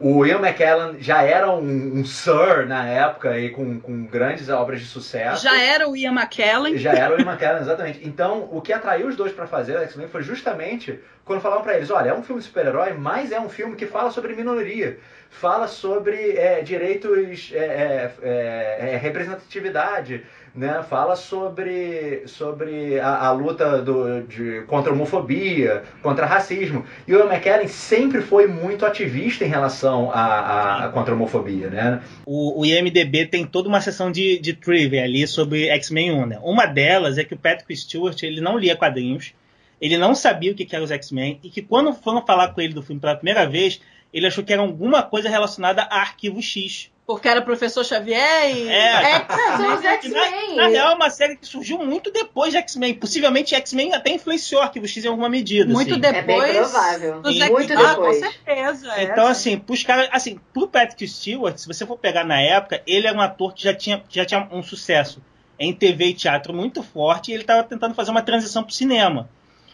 O 0.00 0.24
Ian 0.24 0.38
McKellen 0.38 0.96
já 0.98 1.22
era 1.22 1.50
um, 1.50 1.98
um 1.98 2.04
Sir 2.06 2.66
na 2.66 2.86
época 2.86 3.38
e 3.38 3.50
com, 3.50 3.78
com 3.78 4.06
grandes 4.06 4.48
obras 4.48 4.80
de 4.80 4.86
sucesso. 4.86 5.42
Já 5.42 5.62
era 5.62 5.86
o 5.86 5.94
Ian 5.94 6.12
McKellen. 6.12 6.78
Já 6.78 6.92
era 6.92 7.14
o 7.14 7.20
Ian 7.20 7.30
McKellen, 7.30 7.60
exatamente. 7.60 8.00
Então, 8.02 8.48
o 8.50 8.62
que 8.62 8.72
atraiu 8.72 9.08
os 9.08 9.14
dois 9.14 9.30
pra 9.30 9.46
fazer 9.46 9.76
o 9.76 9.82
X-Men 9.82 10.08
foi 10.08 10.22
justamente 10.22 10.98
quando 11.30 11.42
falavam 11.42 11.62
pra 11.62 11.76
eles, 11.76 11.90
olha, 11.90 12.08
é 12.08 12.14
um 12.14 12.24
filme 12.24 12.40
de 12.40 12.48
super-herói, 12.48 12.92
mas 12.94 13.30
é 13.30 13.38
um 13.38 13.48
filme 13.48 13.76
que 13.76 13.86
fala 13.86 14.10
sobre 14.10 14.34
minoria. 14.34 14.98
fala 15.28 15.68
sobre 15.68 16.32
é, 16.32 16.60
direitos, 16.60 17.52
é, 17.54 18.10
é, 18.20 18.78
é, 18.94 18.96
representatividade, 18.96 20.26
né? 20.54 20.82
fala 20.82 21.16
sobre, 21.16 22.22
sobre 22.26 22.98
a, 22.98 23.26
a 23.26 23.32
luta 23.32 23.82
do, 23.82 24.22
de, 24.22 24.62
contra 24.66 24.90
a 24.90 24.94
homofobia, 24.94 25.82
contra 26.02 26.26
racismo. 26.26 26.84
E 27.06 27.14
o 27.14 27.30
McKellen 27.30 27.68
sempre 27.68 28.20
foi 28.20 28.46
muito 28.46 28.84
ativista 28.84 29.44
em 29.44 29.48
relação 29.48 30.10
a, 30.10 30.20
a, 30.20 30.84
a 30.86 30.88
contra 30.90 31.12
a 31.12 31.16
homofobia. 31.16 31.68
Né? 31.68 32.02
O, 32.26 32.60
o, 32.60 32.66
IMDB 32.66 33.26
tem 33.26 33.46
toda 33.46 33.68
uma 33.68 33.80
sessão 33.80 34.10
de, 34.10 34.38
de 34.38 34.54
trivia 34.54 35.04
ali 35.04 35.26
sobre 35.26 35.68
X-Men 35.68 36.12
1. 36.12 36.26
Né? 36.26 36.40
Uma 36.42 36.66
delas 36.66 37.18
é 37.18 37.24
que 37.24 37.34
o 37.34 37.38
Patrick 37.38 37.76
Stewart 37.76 38.22
ele 38.22 38.40
não 38.40 38.58
lia 38.58 38.76
quadrinhos, 38.76 39.34
ele 39.80 39.96
não 39.96 40.14
sabia 40.14 40.52
o 40.52 40.54
que 40.54 40.68
eram 40.74 40.84
os 40.84 40.90
X-Men, 40.90 41.40
e 41.42 41.48
que 41.48 41.62
quando 41.62 41.92
foram 41.94 42.24
falar 42.24 42.48
com 42.48 42.60
ele 42.60 42.74
do 42.74 42.82
filme 42.82 43.00
pela 43.00 43.16
primeira 43.16 43.48
vez, 43.48 43.80
ele 44.12 44.26
achou 44.26 44.44
que 44.44 44.52
era 44.52 44.60
alguma 44.60 45.02
coisa 45.02 45.28
relacionada 45.28 45.82
a 45.82 46.00
Arquivo 46.00 46.42
X. 46.42 46.90
Porque 47.10 47.26
era 47.26 47.42
professor 47.42 47.84
Xavier 47.84 48.56
e. 48.56 48.68
É, 48.68 49.16
É, 49.16 49.26
são 49.56 49.74
os 49.74 49.84
X-Men. 49.84 50.54
Na 50.54 50.68
real, 50.68 50.92
é 50.92 50.94
uma 50.94 51.10
série 51.10 51.34
que 51.34 51.44
surgiu 51.44 51.76
muito 51.78 52.12
depois 52.12 52.52
de 52.52 52.58
X-Men. 52.58 52.94
Possivelmente 52.94 53.52
X-Men 53.52 53.94
até 53.94 54.10
influenciou 54.10 54.62
Arquivo 54.62 54.86
X 54.86 55.04
em 55.04 55.08
alguma 55.08 55.28
medida. 55.28 55.72
Muito 55.72 55.92
assim. 55.92 56.06
É 56.06 56.22
bem 56.22 56.36
depois. 56.40 56.56
provável. 56.56 57.20
dos. 57.20 57.32
X-Men. 57.34 57.50
Muito 57.50 57.72
Ah, 57.72 57.94
com 57.96 58.02
depois. 58.02 58.18
certeza. 58.20 58.92
é, 58.92 59.02
Então, 59.02 59.24
sim. 59.24 59.30
assim, 59.32 59.58
pros 59.58 59.82
caras, 59.82 60.08
assim, 60.12 60.38
pro 60.52 60.68
Patrick 60.68 61.08
Stewart, 61.08 61.58
se 61.58 61.66
você 61.66 61.84
for 61.84 61.98
pegar 61.98 62.22
na 62.22 62.40
época, 62.40 62.80
ele 62.86 63.08
era 63.08 63.16
um 63.18 63.20
ator 63.20 63.52
que 63.54 63.64
já 63.64 63.74
tinha, 63.74 64.00
já 64.08 64.24
tinha 64.24 64.48
um 64.52 64.62
sucesso 64.62 65.20
em 65.58 65.72
TV 65.74 66.04
e 66.06 66.14
teatro 66.14 66.54
muito 66.54 66.80
forte 66.80 67.32
e 67.32 67.34
ele 67.34 67.42
estava 67.42 67.64
tentando 67.64 67.92
fazer 67.94 68.12
uma 68.12 68.22
transição 68.22 68.62
pro 68.62 68.72
cinema. 68.72 69.28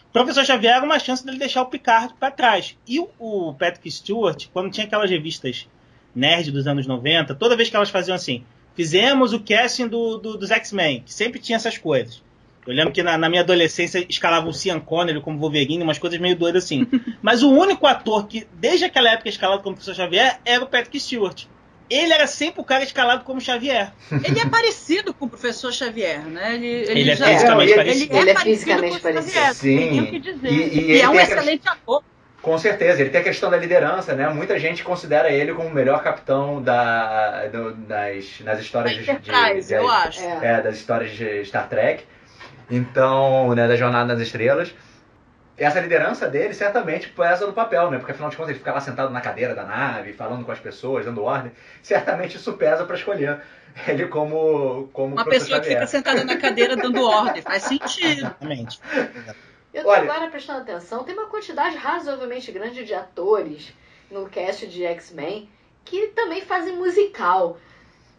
O 0.09 0.11
Professor 0.11 0.43
Xavier 0.43 0.77
era 0.77 0.83
uma 0.83 0.97
chance 0.97 1.23
dele 1.23 1.37
deixar 1.37 1.61
o 1.61 1.67
Picard 1.67 2.15
para 2.19 2.31
trás. 2.31 2.75
E 2.87 2.99
o, 2.99 3.07
o 3.19 3.53
Patrick 3.53 3.91
Stewart, 3.91 4.47
quando 4.51 4.71
tinha 4.71 4.87
aquelas 4.87 5.11
revistas 5.11 5.67
nerd 6.17 6.51
dos 6.51 6.67
anos 6.67 6.85
90, 6.87 7.35
toda 7.35 7.55
vez 7.55 7.69
que 7.69 7.75
elas 7.75 7.89
faziam 7.89 8.15
assim, 8.15 8.43
fizemos 8.75 9.33
o 9.33 9.39
casting 9.39 9.87
do, 9.87 10.17
do- 10.17 10.37
dos 10.37 10.51
X-Men, 10.51 11.01
que 11.05 11.13
sempre 11.13 11.39
tinha 11.39 11.55
essas 11.55 11.77
coisas. 11.77 12.21
Eu 12.65 12.73
lembro 12.73 12.91
que 12.91 13.01
na, 13.01 13.17
na 13.17 13.29
minha 13.29 13.41
adolescência 13.43 14.05
escalavam 14.09 14.49
o 14.49 14.53
Sean 14.53 14.79
Connery 14.79 15.21
como 15.21 15.39
Wolverine, 15.39 15.81
umas 15.83 15.97
coisas 15.97 16.19
meio 16.19 16.35
doidas 16.35 16.65
assim. 16.65 16.85
Mas 17.21 17.41
o 17.41 17.49
único 17.49 17.87
ator 17.87 18.27
que, 18.27 18.45
desde 18.55 18.83
aquela 18.83 19.09
época, 19.13 19.29
escalado 19.29 19.63
como 19.63 19.75
Professor 19.75 19.95
Xavier 19.95 20.39
era 20.43 20.61
o 20.63 20.67
Patrick 20.67 20.99
Stewart. 20.99 21.45
Ele 21.89 22.11
era 22.11 22.27
sempre 22.27 22.59
o 22.59 22.65
cara 22.65 22.83
escalado 22.83 23.23
como 23.23 23.39
Xavier. 23.39 23.93
Ele 24.11 24.37
é 24.41 24.45
parecido 24.45 25.13
com 25.13 25.25
o 25.25 25.29
professor 25.29 25.71
Xavier, 25.71 26.19
né? 26.25 26.55
Ele, 26.55 26.65
Ele 26.67 27.11
é 27.11 27.15
já- 27.15 27.27
fisicamente 27.27 27.71
ele- 27.71 27.75
parecido. 27.77 28.13
Ele 28.13 28.17
é, 28.17 28.21
Ele 28.21 28.29
é 28.29 28.33
parecido 28.33 28.57
fisicamente 28.59 28.91
com 28.91 28.97
o 28.97 29.01
parecido. 29.13 29.33
Xavier, 29.33 29.53
Sim. 29.55 29.79
não 29.79 29.89
tem 29.89 30.01
o 30.01 30.11
que 30.11 30.19
dizer. 30.19 30.51
E- 30.51 30.51
E, 30.51 30.75
e 30.75 30.91
ele 30.91 30.99
é 31.01 31.09
um 31.09 31.17
excelente 31.17 31.69
ator. 31.69 32.03
Com 32.47 32.57
certeza, 32.57 33.01
ele 33.01 33.09
tem 33.09 33.19
a 33.19 33.23
questão 33.25 33.49
da 33.49 33.57
liderança, 33.57 34.13
né? 34.15 34.29
Muita 34.29 34.57
gente 34.57 34.81
considera 34.81 35.29
ele 35.29 35.53
como 35.53 35.67
o 35.67 35.73
melhor 35.73 36.01
capitão 36.01 36.61
da, 36.61 37.45
do- 37.47 37.75
nas, 37.75 38.39
nas 38.39 38.59
histórias 38.61 38.95
de, 38.95 39.03
de, 39.03 39.61
de- 39.67 39.73
eu 39.73 39.89
acho. 39.89 40.21
É. 40.23 40.39
é, 40.53 40.61
das 40.61 40.77
histórias 40.77 41.11
de 41.11 41.43
Star 41.43 41.67
Trek. 41.67 42.05
Então, 42.71 43.53
né, 43.53 43.67
da 43.67 43.75
Jornada 43.75 44.13
nas 44.13 44.21
Estrelas. 44.21 44.73
Essa 45.57 45.81
liderança 45.81 46.29
dele 46.29 46.53
certamente 46.53 47.09
pesa 47.09 47.45
no 47.47 47.51
papel, 47.51 47.89
né? 47.91 47.97
Porque 47.97 48.11
afinal 48.13 48.29
de 48.29 48.37
contas 48.37 48.51
ele 48.51 48.59
fica 48.59 48.71
lá 48.71 48.79
sentado 48.79 49.11
na 49.11 49.19
cadeira 49.19 49.53
da 49.53 49.63
nave, 49.63 50.13
falando 50.13 50.45
com 50.45 50.51
as 50.51 50.59
pessoas, 50.59 51.03
dando 51.03 51.23
ordem. 51.23 51.51
Certamente 51.81 52.37
isso 52.37 52.53
pesa 52.53 52.85
para 52.85 52.95
escolher 52.95 53.39
ele 53.87 54.05
como, 54.07 54.87
como 54.93 55.15
Uma 55.15 55.25
pessoa 55.25 55.59
que 55.59 55.65
Xavier. 55.65 55.79
fica 55.79 55.87
sentada 55.87 56.23
na 56.23 56.37
cadeira 56.37 56.77
dando 56.77 57.03
ordem. 57.03 57.41
Faz 57.41 57.63
sentido. 57.67 58.19
Exatamente. 58.21 58.79
Eu 59.77 59.83
tô 59.83 59.89
Olha- 59.89 60.01
agora 60.11 60.27
prestando 60.31 60.59
atenção, 60.61 61.03
tem 61.03 61.13
uma 61.13 61.27
quantidade 61.27 61.77
razoavelmente 61.77 62.51
grande 62.51 62.83
de 62.83 62.93
atores 62.93 63.71
no 64.09 64.27
cast 64.29 64.65
de 64.67 64.83
X-Men 64.85 65.49
que 65.85 66.07
também 66.07 66.41
fazem 66.41 66.75
musical. 66.75 67.57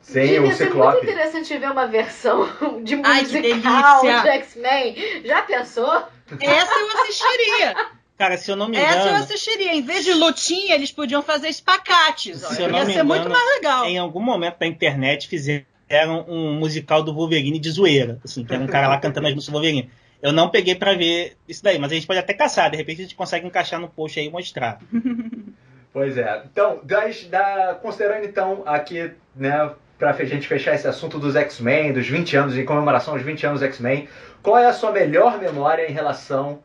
Sim, 0.00 0.20
Devia 0.20 0.42
o 0.44 0.52
ser 0.54 0.66
Ciclope. 0.66 0.92
muito 0.98 1.04
interessante 1.10 1.58
ver 1.58 1.70
uma 1.70 1.86
versão 1.86 2.46
de 2.82 2.94
Ai, 3.04 3.22
musical 3.22 4.00
delícia. 4.02 4.22
de 4.22 4.28
X-Men. 4.28 4.96
Já 5.24 5.42
pensou? 5.42 6.02
Essa 6.40 6.78
eu 6.78 7.02
assistiria. 7.02 7.86
Cara, 8.16 8.36
se 8.36 8.50
eu 8.50 8.56
não 8.56 8.68
me 8.68 8.76
Essa 8.76 8.94
eu 8.98 9.00
engano, 9.08 9.16
assistiria. 9.24 9.74
Em 9.74 9.82
vez 9.82 10.04
de 10.04 10.12
lutinha, 10.14 10.74
eles 10.74 10.90
podiam 10.90 11.22
fazer 11.22 11.48
espacates. 11.48 12.40
Se 12.40 12.62
eu 12.62 12.68
não 12.68 12.78
Ia 12.78 12.84
me 12.84 12.92
ser 12.94 13.02
muito 13.02 13.20
engano, 13.26 13.34
mais 13.34 13.54
legal. 13.56 13.84
em 13.86 13.98
algum 13.98 14.20
momento 14.20 14.58
da 14.58 14.66
internet 14.66 15.28
fizeram 15.28 16.24
um 16.28 16.54
musical 16.54 17.02
do 17.02 17.12
Wolverine 17.14 17.58
de 17.58 17.70
zoeira. 17.70 18.18
Assim, 18.24 18.44
que 18.44 18.52
era 18.54 18.62
um 18.62 18.66
cara 18.66 18.88
lá 18.88 18.98
cantando 18.98 19.26
as 19.28 19.34
músicas 19.34 19.52
do 19.52 19.56
Wolverine. 19.60 19.90
Eu 20.20 20.32
não 20.32 20.50
peguei 20.50 20.74
pra 20.74 20.94
ver 20.94 21.36
isso 21.46 21.62
daí, 21.62 21.78
mas 21.78 21.92
a 21.92 21.94
gente 21.94 22.06
pode 22.06 22.18
até 22.18 22.34
caçar. 22.34 22.70
De 22.70 22.76
repente 22.76 23.00
a 23.00 23.04
gente 23.04 23.14
consegue 23.14 23.46
encaixar 23.46 23.80
no 23.80 23.88
post 23.88 24.18
aí 24.18 24.26
e 24.26 24.30
mostrar. 24.30 24.80
Pois 25.90 26.16
é. 26.16 26.42
Então, 26.44 26.80
das, 26.84 27.24
da, 27.24 27.76
considerando 27.80 28.24
então 28.24 28.62
aqui, 28.66 29.10
né, 29.34 29.72
pra 29.98 30.12
gente 30.24 30.46
fechar 30.46 30.74
esse 30.74 30.86
assunto 30.86 31.18
dos 31.18 31.34
X-Men, 31.34 31.92
dos 31.92 32.06
20 32.06 32.36
anos, 32.36 32.56
em 32.56 32.64
comemoração 32.64 33.14
aos 33.14 33.22
20 33.22 33.46
anos 33.46 33.60
dos 33.60 33.68
X-Men, 33.68 34.08
qual 34.42 34.58
é 34.58 34.66
a 34.66 34.72
sua 34.72 34.92
melhor 34.92 35.38
memória 35.40 35.90
em 35.90 35.92
relação 35.92 36.62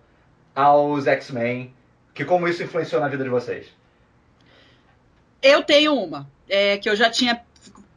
aos 0.53 1.07
X-Men? 1.07 1.73
Que 2.13 2.23
como 2.23 2.47
isso 2.47 2.61
influenciou 2.61 3.01
na 3.01 3.07
vida 3.07 3.23
de 3.23 3.29
vocês? 3.29 3.67
Eu 5.41 5.63
tenho 5.63 5.95
uma, 5.95 6.29
é, 6.47 6.77
que 6.77 6.87
eu 6.87 6.95
já 6.95 7.09
tinha 7.09 7.41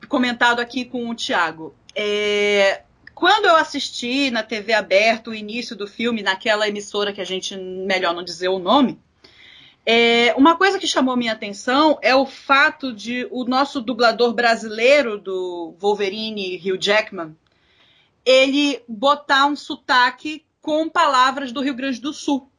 comentado 0.09 0.61
aqui 0.61 0.85
com 0.85 1.11
o 1.11 1.15
Thiago. 1.15 1.75
É, 1.95 2.83
quando 3.17 3.47
eu 3.47 3.57
assisti 3.57 4.31
na 4.31 4.43
TV 4.43 4.75
aberta 4.75 5.31
o 5.31 5.35
início 5.35 5.75
do 5.75 5.87
filme, 5.87 6.23
naquela 6.23 6.69
emissora 6.69 7.15
que 7.15 7.21
a 7.21 7.25
gente, 7.25 7.57
melhor 7.57 8.15
não 8.15 8.23
dizer 8.23 8.49
o 8.49 8.59
nome, 8.59 9.01
é, 9.87 10.35
uma 10.37 10.55
coisa 10.55 10.79
que 10.79 10.87
chamou 10.87 11.17
minha 11.17 11.33
atenção 11.33 11.99
é 12.03 12.15
o 12.15 12.27
fato 12.27 12.93
de 12.93 13.27
o 13.31 13.45
nosso 13.45 13.81
dublador 13.81 14.35
brasileiro 14.35 15.17
do 15.17 15.75
Wolverine, 15.81 16.59
Hugh 16.59 16.77
Jackman, 16.79 17.35
ele 18.23 18.83
botar 18.87 19.47
um 19.47 19.57
sotaque 19.57 20.45
com 20.61 20.87
palavras 20.87 21.53
do 21.53 21.63
Rio 21.63 21.75
Grande 21.75 22.03
do 22.03 22.13
Sul. 22.13 22.51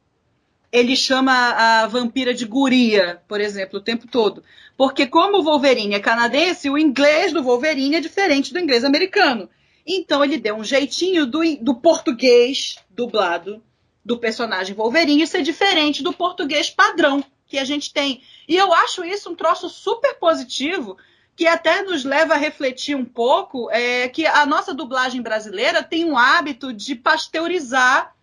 Ele 0.72 0.96
chama 0.96 1.32
a 1.32 1.86
vampira 1.86 2.34
de 2.34 2.44
guria, 2.44 3.22
por 3.28 3.40
exemplo, 3.40 3.78
o 3.78 3.82
tempo 3.82 4.08
todo. 4.08 4.42
Porque 4.76 5.06
como 5.06 5.38
o 5.38 5.44
Wolverine 5.44 5.94
é 5.94 6.00
canadense, 6.00 6.68
o 6.68 6.76
inglês 6.76 7.32
do 7.32 7.44
Wolverine 7.44 7.94
é 7.94 8.00
diferente 8.00 8.52
do 8.52 8.58
inglês 8.58 8.82
americano. 8.82 9.48
Então 9.88 10.22
ele 10.22 10.36
deu 10.36 10.54
um 10.54 10.62
jeitinho 10.62 11.24
do, 11.24 11.40
do 11.62 11.74
português 11.74 12.76
dublado 12.90 13.62
do 14.04 14.18
personagem 14.18 14.74
Wolverine 14.74 15.26
ser 15.26 15.42
diferente 15.42 16.02
do 16.02 16.12
português 16.12 16.68
padrão 16.68 17.24
que 17.46 17.58
a 17.58 17.64
gente 17.64 17.92
tem. 17.92 18.22
E 18.46 18.54
eu 18.54 18.72
acho 18.72 19.02
isso 19.02 19.30
um 19.30 19.34
troço 19.34 19.70
super 19.70 20.18
positivo 20.18 20.98
que 21.34 21.46
até 21.46 21.82
nos 21.82 22.04
leva 22.04 22.34
a 22.34 22.36
refletir 22.36 22.94
um 22.94 23.04
pouco 23.04 23.70
é, 23.70 24.08
que 24.08 24.26
a 24.26 24.44
nossa 24.44 24.74
dublagem 24.74 25.22
brasileira 25.22 25.82
tem 25.82 26.04
um 26.04 26.18
hábito 26.18 26.72
de 26.72 26.94
pasteurizar 26.94 28.14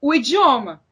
o 0.00 0.14
idioma. 0.14 0.82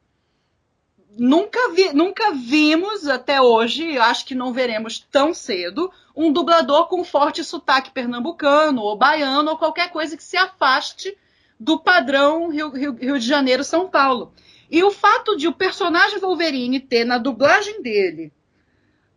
Nunca, 1.17 1.71
vi, 1.71 1.93
nunca 1.93 2.31
vimos 2.33 3.07
até 3.07 3.41
hoje, 3.41 3.97
acho 3.97 4.25
que 4.25 4.35
não 4.35 4.51
veremos 4.51 4.99
tão 4.99 5.33
cedo, 5.33 5.89
um 6.13 6.31
dublador 6.31 6.87
com 6.87 7.05
forte 7.05 7.41
sotaque 7.41 7.91
pernambucano 7.91 8.81
ou 8.81 8.97
baiano 8.97 9.51
ou 9.51 9.57
qualquer 9.57 9.91
coisa 9.91 10.17
que 10.17 10.23
se 10.23 10.35
afaste 10.35 11.17
do 11.57 11.79
padrão 11.79 12.49
Rio, 12.49 12.69
Rio, 12.69 12.93
Rio 12.93 13.17
de 13.17 13.25
Janeiro, 13.25 13.63
São 13.63 13.87
Paulo. 13.87 14.33
E 14.69 14.83
o 14.83 14.91
fato 14.91 15.37
de 15.37 15.47
o 15.47 15.53
personagem 15.53 16.19
Wolverine 16.19 16.81
ter 16.81 17.05
na 17.05 17.17
dublagem 17.17 17.81
dele 17.81 18.33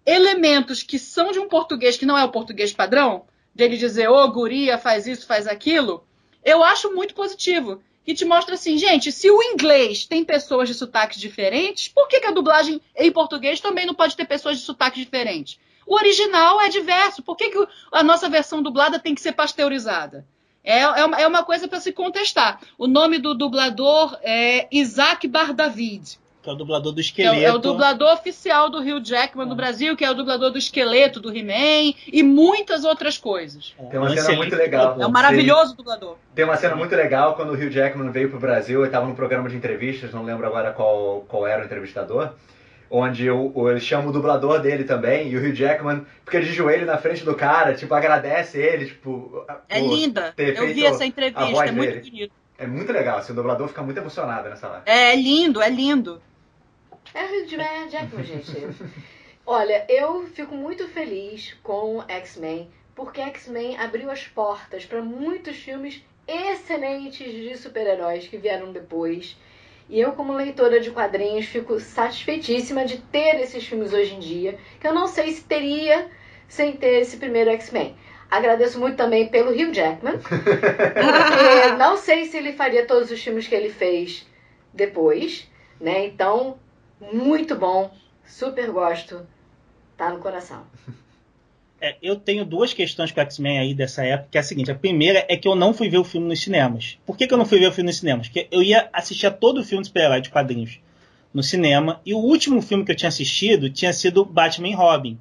elementos 0.06 0.82
que 0.82 0.98
são 0.98 1.32
de 1.32 1.40
um 1.40 1.48
português 1.48 1.96
que 1.96 2.06
não 2.06 2.16
é 2.16 2.24
o 2.24 2.30
português 2.30 2.72
padrão, 2.72 3.26
dele 3.54 3.76
dizer, 3.76 4.08
ô, 4.08 4.26
guria, 4.30 4.78
faz 4.78 5.06
isso, 5.06 5.26
faz 5.26 5.46
aquilo, 5.46 6.06
eu 6.44 6.62
acho 6.62 6.94
muito 6.94 7.12
positivo. 7.12 7.82
Que 8.08 8.14
te 8.14 8.24
mostra 8.24 8.54
assim, 8.54 8.78
gente, 8.78 9.12
se 9.12 9.30
o 9.30 9.42
inglês 9.42 10.06
tem 10.06 10.24
pessoas 10.24 10.66
de 10.66 10.74
sotaques 10.74 11.20
diferentes, 11.20 11.88
por 11.88 12.08
que, 12.08 12.20
que 12.20 12.26
a 12.26 12.30
dublagem 12.30 12.80
em 12.96 13.12
português 13.12 13.60
também 13.60 13.84
não 13.84 13.92
pode 13.92 14.16
ter 14.16 14.24
pessoas 14.24 14.56
de 14.56 14.64
sotaques 14.64 15.04
diferentes? 15.04 15.60
O 15.86 15.94
original 15.94 16.58
é 16.58 16.70
diverso, 16.70 17.22
por 17.22 17.36
que, 17.36 17.50
que 17.50 17.68
a 17.92 18.02
nossa 18.02 18.26
versão 18.26 18.62
dublada 18.62 18.98
tem 18.98 19.14
que 19.14 19.20
ser 19.20 19.32
pasteurizada? 19.32 20.26
É, 20.64 20.78
é, 20.80 21.04
uma, 21.04 21.38
é 21.38 21.44
coisa 21.44 21.68
para 21.68 21.80
se 21.80 21.92
contestar. 21.92 22.62
O 22.78 22.86
nome 22.86 23.18
do 23.18 23.34
dublador 23.34 24.18
é 24.22 24.66
Isaac 24.72 25.28
Bardavid. 25.28 26.18
Que 26.40 26.48
é 26.48 26.52
o 26.52 26.56
dublador 26.56 26.92
do 26.92 27.00
É, 27.00 27.02
esqueleto. 27.02 27.36
o- 27.40 27.44
é 27.44 27.52
o 27.52 27.58
dublador 27.58 28.12
oficial 28.14 28.70
do 28.70 28.80
Rio 28.80 29.00
Jackman 29.02 29.46
no 29.46 29.56
Brasil, 29.56 29.96
que 29.96 30.04
é 30.04 30.10
o 30.10 30.14
dublador 30.14 30.50
do 30.50 30.58
esqueleto 30.58 31.18
do 31.20 31.36
He-Man 31.36 31.94
e 32.06 32.22
muitas 32.22 32.84
outras 32.84 33.18
coisas. 33.18 33.74
Tem 33.90 33.98
uma 33.98 34.08
um 34.10 34.16
cena 34.16 34.36
muito 34.36 34.54
legal. 34.56 34.80
dublador. 34.82 35.02
É 35.04 35.06
um 35.06 35.10
maravilhoso 35.10 35.76
dublador. 35.76 36.16
Tem 36.34 36.44
uma 36.44 36.56
cena 36.56 36.76
muito 36.76 36.94
legal 36.94 37.34
quando 37.34 37.50
o 37.50 37.54
Hugh 37.54 37.70
Jackman 37.70 38.10
veio 38.12 38.30
pro 38.30 38.38
Brasil, 38.38 38.78
ele 38.80 38.86
estava 38.88 39.04
num 39.06 39.14
programa 39.16 39.48
de 39.48 39.56
entrevistas, 39.56 40.12
não 40.12 40.22
lembro 40.24 40.46
agora 40.46 40.70
qual, 40.72 41.24
qual 41.28 41.44
era 41.46 41.60
o 41.62 41.64
entrevistador, 41.66 42.30
onde 42.88 43.28
o- 43.28 43.68
ele 43.68 43.80
chama 43.80 44.08
o 44.08 44.12
dublador 44.12 44.60
dele 44.60 44.84
também, 44.84 45.28
e 45.28 45.36
o 45.36 45.40
Hugh 45.40 45.52
Jackman 45.52 46.06
fica 46.24 46.40
de 46.40 46.52
joelho 46.52 46.86
na 46.86 46.96
frente 46.98 47.24
do 47.24 47.34
cara, 47.34 47.74
tipo, 47.74 47.92
agradece 47.94 48.58
ele, 48.58 48.86
tipo... 48.86 49.44
É 49.68 49.80
por 49.80 49.88
linda. 49.94 50.32
Eu 50.38 50.68
vi 50.68 50.86
essa 50.86 51.04
entrevista, 51.04 51.42
é 51.66 51.72
muito 51.72 51.74
dele. 51.94 52.10
bonito. 52.10 52.32
É 52.58 52.66
muito 52.66 52.92
legal, 52.92 53.18
assim, 53.18 53.30
o 53.30 53.36
dublador 53.36 53.68
fica 53.68 53.82
muito 53.82 53.98
emocionado 53.98 54.48
nessa 54.48 54.66
live. 54.68 54.82
É 54.84 55.14
lindo, 55.14 55.62
é 55.62 55.70
lindo. 55.70 56.20
É 57.14 57.24
o 57.24 57.26
Hugh 57.26 57.46
Jackman, 57.88 58.24
gente. 58.24 58.52
Olha, 59.46 59.86
eu 59.88 60.26
fico 60.26 60.56
muito 60.56 60.88
feliz 60.88 61.56
com 61.62 62.02
X-Men, 62.08 62.68
porque 62.96 63.20
X-Men 63.20 63.78
abriu 63.78 64.10
as 64.10 64.26
portas 64.26 64.84
para 64.84 65.00
muitos 65.00 65.56
filmes 65.56 66.04
excelentes 66.26 67.32
de 67.32 67.56
super-heróis 67.56 68.26
que 68.26 68.36
vieram 68.36 68.72
depois. 68.72 69.36
E 69.88 70.00
eu, 70.00 70.12
como 70.12 70.34
leitora 70.34 70.80
de 70.80 70.90
quadrinhos, 70.90 71.46
fico 71.46 71.78
satisfeitíssima 71.78 72.84
de 72.84 72.98
ter 72.98 73.40
esses 73.40 73.64
filmes 73.64 73.92
hoje 73.92 74.16
em 74.16 74.18
dia, 74.18 74.58
que 74.80 74.86
eu 74.86 74.92
não 74.92 75.06
sei 75.06 75.30
se 75.32 75.44
teria 75.44 76.10
sem 76.48 76.76
ter 76.76 77.00
esse 77.00 77.16
primeiro 77.18 77.50
X-Men. 77.50 77.96
Agradeço 78.30 78.78
muito 78.78 78.96
também 78.96 79.28
pelo 79.28 79.50
Hugh 79.50 79.72
Jackman, 79.72 80.18
porque 80.18 81.72
não 81.78 81.96
sei 81.96 82.26
se 82.26 82.36
ele 82.36 82.52
faria 82.52 82.86
todos 82.86 83.10
os 83.10 83.22
filmes 83.22 83.48
que 83.48 83.54
ele 83.54 83.70
fez 83.70 84.26
depois, 84.72 85.48
né? 85.80 86.06
Então, 86.06 86.58
muito 87.12 87.56
bom, 87.56 87.90
super 88.26 88.70
gosto, 88.70 89.26
tá 89.96 90.10
no 90.10 90.18
coração. 90.18 90.66
É, 91.80 91.96
eu 92.02 92.16
tenho 92.16 92.44
duas 92.44 92.72
questões 92.74 93.12
com 93.12 93.20
X-Men 93.20 93.60
aí 93.60 93.72
dessa 93.72 94.04
época, 94.04 94.28
que 94.32 94.38
é 94.38 94.40
a 94.40 94.44
seguinte: 94.44 94.70
a 94.70 94.74
primeira 94.74 95.24
é 95.28 95.36
que 95.36 95.46
eu 95.46 95.54
não 95.54 95.72
fui 95.72 95.88
ver 95.88 95.98
o 95.98 96.04
filme 96.04 96.26
nos 96.26 96.42
cinemas. 96.42 96.98
Por 97.06 97.16
que, 97.16 97.26
que 97.26 97.32
eu 97.32 97.38
não 97.38 97.46
fui 97.46 97.58
ver 97.58 97.68
o 97.68 97.72
filme 97.72 97.88
nos 97.88 97.98
cinemas? 97.98 98.28
Porque 98.28 98.48
eu 98.50 98.62
ia 98.62 98.88
assistir 98.92 99.26
a 99.26 99.30
todo 99.30 99.60
o 99.60 99.64
filme 99.64 99.82
de 99.82 99.88
super-herói 99.88 100.20
de 100.20 100.28
quadrinhos 100.28 100.80
no 101.32 101.42
cinema, 101.42 102.00
e 102.04 102.14
o 102.14 102.18
último 102.18 102.60
filme 102.60 102.84
que 102.84 102.90
eu 102.90 102.96
tinha 102.96 103.08
assistido 103.08 103.70
tinha 103.70 103.92
sido 103.92 104.24
Batman 104.24 104.68
e 104.68 104.74
Robin. 104.74 105.18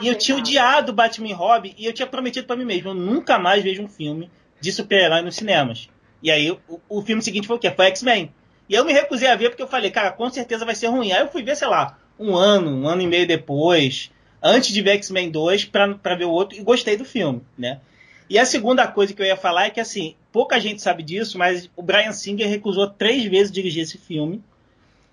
E 0.00 0.08
eu 0.08 0.16
tinha 0.16 0.36
odiado 0.36 0.92
Batman 0.92 1.28
e 1.28 1.32
Robin, 1.32 1.74
e 1.76 1.84
eu 1.84 1.92
tinha 1.92 2.06
prometido 2.06 2.46
para 2.46 2.56
mim 2.56 2.64
mesmo: 2.64 2.90
eu 2.90 2.94
nunca 2.94 3.38
mais 3.38 3.62
vejo 3.62 3.82
um 3.82 3.88
filme 3.88 4.30
de 4.60 4.72
super-herói 4.72 5.22
nos 5.22 5.36
cinemas. 5.36 5.88
E 6.22 6.30
aí 6.30 6.50
o, 6.50 6.80
o 6.88 7.02
filme 7.02 7.20
seguinte 7.20 7.46
foi 7.46 7.56
o 7.56 7.58
quê? 7.58 7.70
Foi 7.70 7.86
X-Men. 7.86 8.32
E 8.68 8.74
eu 8.74 8.84
me 8.84 8.92
recusei 8.92 9.28
a 9.28 9.36
ver 9.36 9.50
porque 9.50 9.62
eu 9.62 9.68
falei, 9.68 9.90
cara, 9.90 10.12
com 10.12 10.30
certeza 10.30 10.64
vai 10.64 10.74
ser 10.74 10.86
ruim. 10.86 11.12
Aí 11.12 11.20
eu 11.20 11.28
fui 11.28 11.42
ver, 11.42 11.56
sei 11.56 11.68
lá, 11.68 11.98
um 12.18 12.36
ano, 12.36 12.70
um 12.70 12.88
ano 12.88 13.02
e 13.02 13.06
meio 13.06 13.26
depois 13.26 14.10
antes 14.42 14.72
de 14.72 14.82
ver 14.82 14.92
X-Men 14.92 15.30
2 15.30 15.66
para 15.66 16.14
ver 16.16 16.24
o 16.24 16.30
outro 16.30 16.58
e 16.58 16.62
gostei 16.62 16.96
do 16.96 17.04
filme, 17.04 17.42
né? 17.56 17.80
E 18.28 18.38
a 18.38 18.46
segunda 18.46 18.86
coisa 18.86 19.12
que 19.12 19.20
eu 19.20 19.26
ia 19.26 19.36
falar 19.36 19.66
é 19.66 19.70
que, 19.70 19.80
assim, 19.80 20.14
pouca 20.32 20.58
gente 20.58 20.80
sabe 20.80 21.02
disso, 21.02 21.36
mas 21.36 21.68
o 21.76 21.82
Brian 21.82 22.12
Singer 22.12 22.48
recusou 22.48 22.88
três 22.88 23.24
vezes 23.24 23.52
dirigir 23.52 23.82
esse 23.82 23.98
filme. 23.98 24.42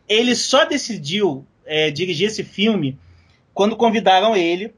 Ele 0.07 0.33
só 0.35 0.63
decidiu 0.63 1.45
é, 1.65 1.91
dirigir 1.91 2.27
esse 2.27 2.43
filme 2.43 2.97
quando 3.59 3.75
convidaram 3.75 4.37
ele 4.37 4.73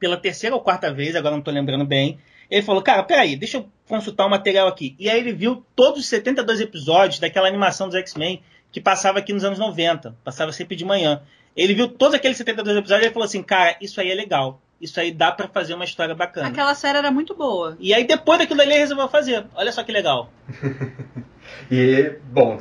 pela 0.00 0.16
terceira 0.16 0.56
ou 0.56 0.62
quarta 0.62 0.90
vez, 0.90 1.14
agora 1.14 1.32
não 1.32 1.40
estou 1.40 1.52
lembrando 1.52 1.84
bem. 1.84 2.18
Ele 2.50 2.62
falou, 2.62 2.80
cara, 2.80 3.02
peraí, 3.02 3.36
deixa 3.36 3.58
eu 3.58 3.68
consultar 3.86 4.24
o 4.24 4.30
material 4.30 4.66
aqui. 4.66 4.96
E 4.98 5.10
aí 5.10 5.20
ele 5.20 5.34
viu 5.34 5.62
todos 5.76 6.00
os 6.00 6.06
72 6.06 6.62
episódios 6.62 7.20
daquela 7.20 7.46
animação 7.46 7.86
dos 7.86 7.96
X-Men 7.96 8.42
que 8.72 8.80
passava 8.80 9.18
aqui 9.18 9.30
nos 9.30 9.44
anos 9.44 9.58
90, 9.58 10.16
passava 10.24 10.52
sempre 10.52 10.74
de 10.74 10.86
manhã. 10.86 11.20
Ele 11.54 11.74
viu 11.74 11.86
todos 11.86 12.14
aqueles 12.14 12.38
72 12.38 12.78
episódios 12.78 13.10
e 13.10 13.12
falou 13.12 13.26
assim: 13.26 13.42
cara, 13.42 13.76
isso 13.78 14.00
aí 14.00 14.10
é 14.10 14.14
legal. 14.14 14.58
Isso 14.80 14.98
aí 14.98 15.12
dá 15.12 15.30
para 15.30 15.46
fazer 15.46 15.74
uma 15.74 15.84
história 15.84 16.14
bacana. 16.14 16.48
Aquela 16.48 16.74
série 16.74 16.96
era 16.96 17.10
muito 17.10 17.34
boa. 17.34 17.76
E 17.78 17.92
aí 17.92 18.04
depois 18.04 18.38
daquilo 18.38 18.62
ali 18.62 18.70
ele 18.70 18.78
resolveu 18.78 19.06
fazer. 19.06 19.44
Olha 19.54 19.70
só 19.70 19.84
que 19.84 19.92
legal. 19.92 20.32
e, 21.70 22.14
bom, 22.24 22.60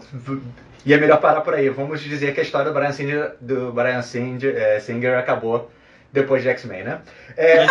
e 0.86 0.94
é 0.94 0.98
melhor 0.98 1.20
parar 1.20 1.42
por 1.42 1.54
aí. 1.54 1.70
Vamos 1.70 2.02
dizer 2.02 2.34
que 2.34 2.40
a 2.40 2.44
história 2.44 2.72
do 2.72 2.74
Brian 2.74 2.92
Singer, 2.92 3.36
do 3.42 3.72
Brian 3.72 4.02
Singer, 4.02 4.56
é, 4.56 4.80
Singer 4.80 5.18
acabou 5.18 5.72
depois 6.12 6.42
de 6.42 6.50
X-Men, 6.50 6.84
né? 6.84 7.02
É... 7.36 7.66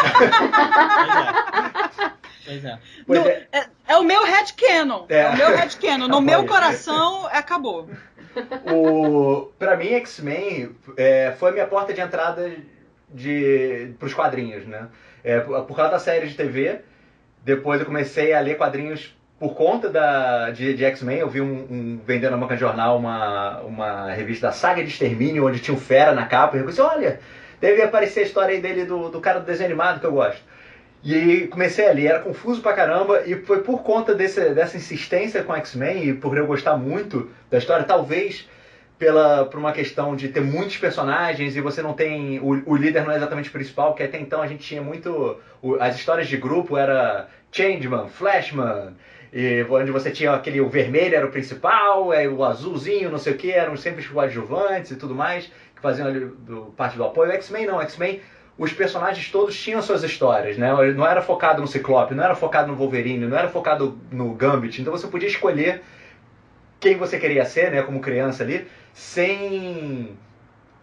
Pois 2.45 2.65
é. 2.65 2.79
Pois 3.07 3.19
é. 3.19 3.23
No, 3.23 3.29
é. 3.29 3.47
é. 3.53 3.67
é. 3.89 3.97
o 3.97 4.05
meu 4.05 4.23
headcanon. 4.25 5.07
É. 5.09 5.21
é 5.21 5.31
o 5.31 5.37
meu 5.37 5.57
headcanon. 5.57 6.09
No 6.09 6.21
meu 6.21 6.45
coração, 6.45 7.27
acabou. 7.33 7.89
O, 8.71 9.51
pra 9.59 9.77
mim, 9.77 9.95
X-Men 9.95 10.77
é, 10.97 11.35
foi 11.39 11.51
a 11.51 11.53
minha 11.53 11.67
porta 11.67 11.95
de 11.95 12.01
entrada 12.01 12.53
de, 13.09 13.95
pros 13.99 14.13
quadrinhos, 14.13 14.67
né? 14.67 14.89
É, 15.23 15.41
por 15.41 15.75
causa 15.75 15.93
da 15.93 15.99
série 15.99 16.27
de 16.27 16.35
TV, 16.35 16.81
depois 17.43 17.81
eu 17.81 17.87
comecei 17.87 18.35
a 18.35 18.41
ler 18.41 18.59
quadrinhos 18.59 19.17
por 19.39 19.55
conta 19.55 19.89
da, 19.89 20.51
de, 20.51 20.75
de 20.75 20.85
X-Men. 20.85 21.19
Eu 21.19 21.29
vi 21.29 21.41
um, 21.41 21.67
um, 21.71 22.01
vendendo 22.07 22.33
na 22.33 22.37
banca 22.37 22.55
de 22.55 22.61
jornal 22.61 22.99
uma, 22.99 23.61
uma 23.61 24.13
revista 24.13 24.49
da 24.49 24.53
Saga 24.53 24.83
de 24.83 24.89
Extermínio, 24.89 25.47
onde 25.47 25.61
tinha 25.61 25.77
um 25.77 25.81
fera 25.81 26.13
na 26.13 26.27
capa. 26.27 26.57
E 26.57 26.61
eu 26.61 26.67
pensei, 26.67 26.85
olha, 26.85 27.21
deve 27.61 27.83
aparecer 27.83 28.21
a 28.21 28.25
história 28.25 28.55
aí 28.55 28.61
dele 28.61 28.85
do, 28.85 29.09
do 29.09 29.21
cara 29.21 29.41
do 29.41 29.47
desenho 29.47 29.71
animado 29.71 30.01
que 30.01 30.07
eu 30.07 30.13
gosto. 30.13 30.43
E 31.03 31.49
comecei 31.49 31.87
a 31.87 31.93
ler, 31.93 32.07
era 32.07 32.21
confuso 32.21 32.63
pra 32.63 32.73
caramba, 32.73 33.23
e 33.27 33.35
foi 33.35 33.61
por 33.61 33.83
conta 33.83 34.15
desse, 34.15 34.55
dessa 34.55 34.79
insistência 34.79 35.43
com 35.43 35.55
X-Men, 35.55 36.09
e 36.09 36.15
por 36.15 36.35
eu 36.37 36.47
gostar 36.47 36.79
muito 36.79 37.31
da 37.51 37.59
história, 37.59 37.85
talvez 37.85 38.49
pela, 38.99 39.45
por 39.45 39.59
uma 39.59 39.73
questão 39.73 40.17
de 40.17 40.29
ter 40.29 40.41
muitos 40.41 40.79
personagens 40.79 41.57
e 41.57 41.61
você 41.61 41.83
não 41.83 41.93
tem. 41.93 42.39
O, 42.41 42.71
o 42.71 42.77
líder 42.77 43.05
não 43.05 43.13
é 43.13 43.17
exatamente 43.17 43.51
o 43.51 43.53
principal, 43.53 43.89
porque 43.89 44.05
até 44.05 44.19
então 44.19 44.41
a 44.41 44.47
gente 44.47 44.65
tinha 44.65 44.81
muito. 44.81 45.39
O, 45.61 45.75
as 45.77 45.97
histórias 45.97 46.27
de 46.27 46.39
grupo 46.39 46.77
era 46.79 47.29
Changeman, 47.53 48.09
Flashman, 48.09 48.95
e 49.35 49.67
onde 49.69 49.91
você 49.91 50.13
tinha 50.13 50.33
aquele. 50.33 50.61
O 50.61 50.69
vermelho 50.69 51.17
era 51.17 51.27
o 51.27 51.31
principal, 51.31 52.13
é, 52.13 52.29
o 52.29 52.45
azulzinho, 52.45 53.11
não 53.11 53.19
sei 53.19 53.33
o 53.33 53.37
que, 53.37 53.51
eram 53.51 53.77
sempre 53.77 54.01
os 54.01 54.07
coadjuvantes 54.07 54.93
e 54.93 54.97
tudo 54.97 55.13
mais, 55.13 55.51
que 55.75 55.83
faziam 55.83 56.13
do, 56.13 56.73
parte 56.77 56.97
do 56.97 57.03
apoio. 57.03 57.33
X-Men 57.33 57.67
não, 57.67 57.81
X-Men 57.83 58.21
os 58.57 58.73
personagens 58.73 59.29
todos 59.33 59.61
tinham 59.61 59.83
suas 59.83 60.05
histórias, 60.05 60.57
né? 60.57 60.71
Não 60.93 61.05
era 61.05 61.21
focado 61.21 61.61
no 61.61 61.67
Ciclope, 61.67 62.15
não 62.15 62.23
era 62.23 62.37
focado 62.37 62.69
no 62.69 62.77
Wolverine, 62.77 63.27
não 63.27 63.37
era 63.37 63.49
focado 63.49 63.99
no 64.13 64.33
Gambit. 64.35 64.81
Então 64.81 64.93
você 64.93 65.09
podia 65.09 65.27
escolher 65.27 65.83
quem 66.79 66.97
você 66.97 67.19
queria 67.19 67.45
ser, 67.45 67.73
né? 67.73 67.83
Como 67.83 67.99
criança 67.99 68.45
ali, 68.45 68.69
sem 68.93 70.17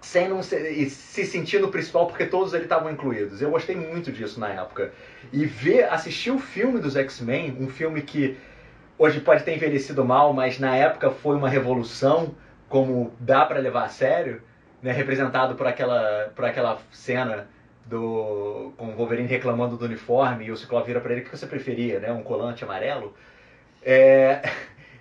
sem 0.02 0.28
não 0.28 0.42
ser, 0.42 0.90
se 0.90 1.26
sentir 1.26 1.62
no 1.62 1.70
principal 1.70 2.08
porque 2.08 2.26
todos 2.26 2.54
ali 2.54 2.64
estavam 2.64 2.92
incluídos. 2.92 3.42
Eu 3.42 3.52
gostei 3.52 3.76
muito 3.76 4.12
disso 4.12 4.40
na 4.40 4.50
época. 4.50 4.92
E 5.32 5.46
ver, 5.46 5.84
assistir 5.84 6.32
o 6.32 6.40
filme 6.40 6.80
dos 6.80 6.96
X-Men, 6.96 7.56
um 7.60 7.70
filme 7.70 8.02
que 8.02 8.36
hoje 8.98 9.20
pode 9.20 9.44
ter 9.44 9.56
envelhecido 9.56 10.04
mal, 10.04 10.34
mas 10.34 10.60
na 10.60 10.76
época 10.76 11.12
foi 11.12 11.36
uma 11.36 11.48
revolução, 11.48 12.36
como 12.68 13.14
dá 13.20 13.46
para 13.46 13.60
levar 13.60 13.86
a 13.86 13.90
sério, 13.90 14.42
né? 14.82 14.92
Representado 14.92 15.56
por 15.56 15.68
aquela 15.68 16.32
por 16.36 16.46
aquela 16.46 16.80
cena 16.92 17.48
do 17.86 18.74
com 18.78 18.88
o 18.88 18.96
Wolverine 18.96 19.28
reclamando 19.28 19.78
do 19.78 19.86
uniforme 19.86 20.46
e 20.46 20.52
o 20.52 20.58
Ciclope 20.58 20.88
vira 20.88 21.00
para 21.00 21.12
ele 21.14 21.22
o 21.22 21.24
que 21.26 21.38
você 21.38 21.46
preferia, 21.46 22.00
né? 22.00 22.12
Um 22.12 22.24
colante 22.24 22.64
amarelo. 22.64 23.16
É, 23.84 24.42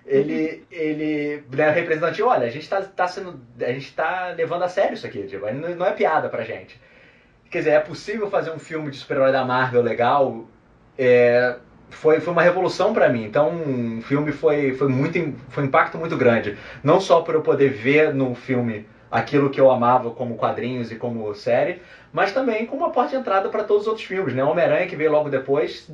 ele 0.05 0.65
ele 0.71 1.43
né, 1.51 1.69
representante, 1.71 2.21
olha, 2.21 2.47
a 2.47 2.49
gente 2.49 2.63
está 2.63 2.81
tá 2.81 3.07
sendo 3.07 3.39
a 3.59 3.71
gente 3.71 3.93
tá 3.93 4.33
levando 4.35 4.63
a 4.63 4.69
sério 4.69 4.93
isso 4.93 5.05
aqui, 5.05 5.23
tipo, 5.23 5.45
não 5.51 5.85
é 5.85 5.91
piada 5.91 6.29
pra 6.29 6.43
gente. 6.43 6.79
Quer 7.49 7.59
dizer, 7.59 7.71
é 7.71 7.79
possível 7.79 8.29
fazer 8.29 8.51
um 8.51 8.59
filme 8.59 8.89
de 8.89 8.97
super-herói 8.97 9.31
da 9.31 9.43
Marvel 9.43 9.81
legal? 9.81 10.45
É, 10.97 11.57
foi, 11.89 12.21
foi 12.21 12.31
uma 12.31 12.41
revolução 12.41 12.93
para 12.93 13.09
mim. 13.09 13.25
Então, 13.25 13.49
o 13.49 13.97
um 13.97 14.01
filme 14.01 14.31
foi, 14.31 14.73
foi 14.73 14.87
muito 14.87 15.35
foi 15.49 15.63
um 15.63 15.67
impacto 15.67 15.97
muito 15.97 16.15
grande. 16.15 16.57
Não 16.81 16.99
só 16.99 17.21
por 17.21 17.35
eu 17.35 17.41
poder 17.41 17.69
ver 17.69 18.13
no 18.13 18.33
filme 18.33 18.87
aquilo 19.11 19.49
que 19.49 19.59
eu 19.59 19.69
amava 19.69 20.11
como 20.11 20.37
quadrinhos 20.37 20.91
e 20.91 20.95
como 20.95 21.35
série, 21.35 21.81
mas 22.13 22.31
também 22.31 22.65
como 22.65 22.83
uma 22.83 22.91
porta 22.91 23.11
de 23.11 23.17
entrada 23.17 23.49
para 23.49 23.65
todos 23.65 23.83
os 23.83 23.87
outros 23.89 24.05
filmes. 24.05 24.33
Né? 24.33 24.41
Homem-Aranha, 24.43 24.87
que 24.87 24.95
veio 24.95 25.11
logo 25.11 25.29
depois, 25.29 25.91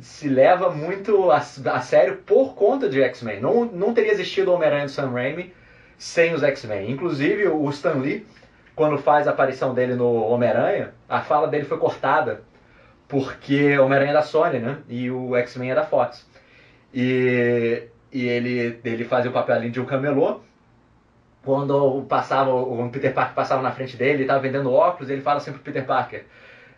se 0.00 0.28
leva 0.28 0.70
muito 0.70 1.30
a, 1.30 1.36
a 1.36 1.80
sério 1.80 2.16
por 2.26 2.54
conta 2.54 2.88
de 2.88 3.02
X-Men. 3.02 3.40
Não, 3.40 3.64
não 3.64 3.94
teria 3.94 4.12
existido 4.12 4.50
o 4.50 4.54
Homem-Aranha 4.54 4.86
do 4.86 4.90
Sam 4.90 5.10
Raimi 5.10 5.54
sem 5.96 6.34
os 6.34 6.42
X-Men. 6.42 6.90
Inclusive, 6.90 7.48
o 7.48 7.68
Stan 7.70 7.94
Lee, 7.94 8.26
quando 8.74 8.98
faz 8.98 9.26
a 9.28 9.30
aparição 9.30 9.74
dele 9.74 9.94
no 9.94 10.12
Homem-Aranha, 10.12 10.92
a 11.08 11.20
fala 11.20 11.48
dele 11.48 11.64
foi 11.64 11.78
cortada 11.78 12.42
porque 13.06 13.78
o 13.78 13.84
Homem-Aranha 13.84 14.10
é 14.10 14.14
da 14.14 14.22
Sony, 14.22 14.58
né? 14.58 14.78
E 14.88 15.10
o 15.10 15.34
X-Men 15.36 15.70
é 15.70 15.74
da 15.74 15.84
Fox. 15.84 16.26
E, 16.92 17.84
e 18.12 18.26
ele, 18.26 18.80
ele 18.84 19.04
fazia 19.04 19.30
o 19.30 19.34
papel 19.34 19.70
de 19.70 19.80
um 19.80 19.84
camelô 19.84 20.40
quando 21.48 22.02
passava, 22.02 22.52
o 22.52 22.90
Peter 22.90 23.14
Parker 23.14 23.34
passava 23.34 23.62
na 23.62 23.72
frente 23.72 23.96
dele, 23.96 24.12
ele 24.12 24.22
estava 24.24 24.40
vendendo 24.40 24.70
óculos, 24.70 25.08
ele 25.08 25.22
fala 25.22 25.40
sempre 25.40 25.60
pro 25.60 25.72
Peter 25.72 25.86
Parker: 25.86 26.26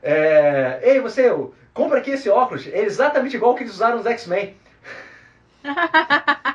é, 0.00 0.78
Ei, 0.82 1.00
você, 1.00 1.28
compra 1.72 1.98
aqui 1.98 2.10
esse 2.10 2.28
óculos, 2.28 2.66
é 2.66 2.80
exatamente 2.80 3.36
igual 3.36 3.54
que 3.54 3.62
eles 3.62 3.74
usaram 3.74 3.98
nos 3.98 4.06
X-Men. 4.06 4.54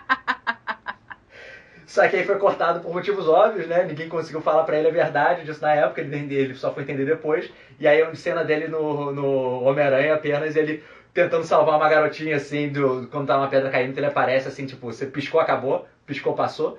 Só 1.86 2.08
que 2.10 2.18
aí 2.18 2.26
foi 2.26 2.38
cortado 2.38 2.82
por 2.82 2.94
motivos 2.94 3.28
óbvios, 3.30 3.68
né? 3.68 3.86
Ninguém 3.86 4.10
conseguiu 4.10 4.42
falar 4.42 4.64
para 4.66 4.78
ele 4.78 4.90
a 4.90 4.92
verdade 4.92 5.46
disso 5.46 5.62
na 5.62 5.74
época, 5.74 6.02
ele, 6.02 6.36
ele 6.36 6.54
só 6.56 6.74
foi 6.74 6.84
entender 6.84 7.06
depois. 7.06 7.50
E 7.80 7.88
aí 7.88 8.02
a 8.02 8.14
cena 8.16 8.44
dele 8.44 8.68
no, 8.68 9.14
no 9.14 9.64
Homem-Aranha 9.64 10.14
apenas 10.14 10.58
ele 10.58 10.84
tentando 11.14 11.46
salvar 11.46 11.78
uma 11.78 11.88
garotinha 11.88 12.36
assim, 12.36 12.68
do, 12.68 13.08
quando 13.10 13.28
tá 13.28 13.38
uma 13.38 13.48
pedra 13.48 13.70
caindo, 13.70 13.98
ele 13.98 14.08
aparece 14.08 14.50
assim, 14.50 14.66
tipo, 14.66 14.92
você 14.92 15.06
piscou, 15.06 15.40
acabou, 15.40 15.88
piscou, 16.06 16.34
passou. 16.34 16.78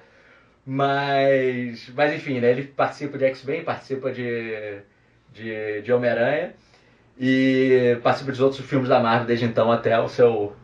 Mas, 0.66 1.88
mas 1.94 2.12
enfim, 2.12 2.38
né? 2.40 2.50
Ele 2.50 2.64
participa 2.64 3.16
de 3.16 3.24
X-Men, 3.24 3.64
participa 3.64 4.12
de, 4.12 4.82
de, 5.32 5.80
de 5.80 5.92
Homem-Aranha 5.94 6.52
e 7.18 7.98
participa 8.02 8.30
dos 8.30 8.40
outros 8.40 8.64
filmes 8.66 8.88
da 8.88 9.00
Marvel 9.00 9.26
desde 9.26 9.44
então 9.44 9.70
até 9.72 9.98
o 9.98 10.08
seu, 10.08 10.54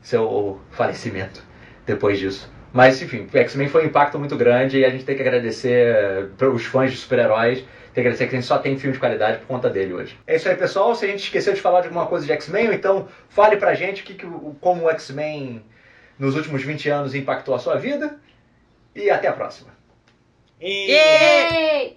seu 0.00 0.60
falecimento 0.70 1.42
depois 1.86 2.18
disso. 2.18 2.50
Mas 2.72 3.00
enfim, 3.02 3.28
X-Men 3.32 3.68
foi 3.68 3.84
um 3.84 3.86
impacto 3.86 4.18
muito 4.18 4.36
grande 4.36 4.78
e 4.78 4.84
a 4.84 4.90
gente 4.90 5.04
tem 5.04 5.16
que 5.16 5.22
agradecer 5.22 6.28
para 6.36 6.48
os 6.48 6.64
fãs 6.64 6.90
de 6.92 6.96
super-heróis 6.96 7.64
que 7.92 8.00
agradecer 8.00 8.28
que 8.28 8.36
a 8.36 8.38
gente 8.38 8.46
só 8.46 8.58
tem 8.58 8.78
filme 8.78 8.94
de 8.94 9.00
qualidade 9.00 9.38
por 9.38 9.46
conta 9.46 9.68
dele 9.68 9.92
hoje. 9.92 10.16
É 10.26 10.36
isso 10.36 10.48
aí, 10.48 10.56
pessoal. 10.56 10.94
Se 10.94 11.04
a 11.04 11.08
gente 11.08 11.24
esqueceu 11.24 11.52
de 11.52 11.60
falar 11.60 11.80
de 11.80 11.88
alguma 11.88 12.06
coisa 12.06 12.24
de 12.24 12.32
X-Men, 12.32 12.72
então 12.72 13.08
fale 13.28 13.56
pra 13.56 13.74
gente 13.74 14.02
o 14.02 14.04
que, 14.04 14.14
como 14.60 14.84
o 14.84 14.90
X-Men 14.90 15.64
nos 16.18 16.36
últimos 16.36 16.62
20 16.62 16.88
anos 16.88 17.14
impactou 17.14 17.54
a 17.54 17.58
sua 17.58 17.76
vida. 17.76 18.18
E 18.94 19.10
até 19.10 19.28
a 19.28 19.32
próxima. 19.32 19.70
E- 20.60 21.96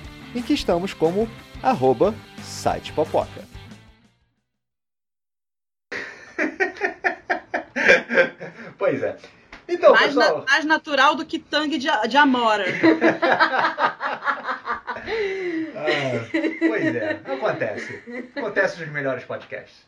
em 0.35 0.41
que 0.41 0.53
estamos 0.53 0.93
como 0.93 1.27
arroba 1.61 2.13
sitepopoca. 2.41 3.41
Pois 8.77 9.01
é. 9.03 9.15
Então, 9.67 9.93
mais, 9.93 10.15
na- 10.15 10.21
pessoal. 10.23 10.45
mais 10.49 10.65
natural 10.65 11.15
do 11.15 11.25
que 11.25 11.37
tangue 11.39 11.77
de, 11.77 11.87
de 12.07 12.17
amora. 12.17 12.65
Ah, 15.03 16.27
pois 16.59 16.95
é, 16.95 17.19
acontece. 17.25 18.03
Acontece 18.35 18.79
nos 18.81 18.89
melhores 18.91 19.23
podcasts. 19.23 19.83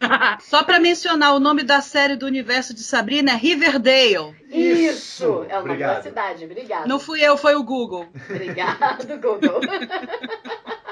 Só 0.40 0.62
para 0.62 0.78
mencionar, 0.78 1.34
o 1.34 1.40
nome 1.40 1.62
da 1.62 1.80
série 1.80 2.16
do 2.16 2.26
universo 2.26 2.74
de 2.74 2.82
Sabrina 2.82 3.32
é 3.32 3.34
Riverdale. 3.34 4.34
Isso! 4.50 5.46
É 5.48 5.58
uma 5.58 5.74
boa 5.74 6.02
cidade, 6.02 6.44
obrigado. 6.44 6.86
Não 6.86 6.98
fui 7.00 7.20
eu, 7.20 7.36
foi 7.36 7.54
o 7.54 7.62
Google. 7.62 8.06
Obrigado, 8.28 9.06
Google. 9.18 9.60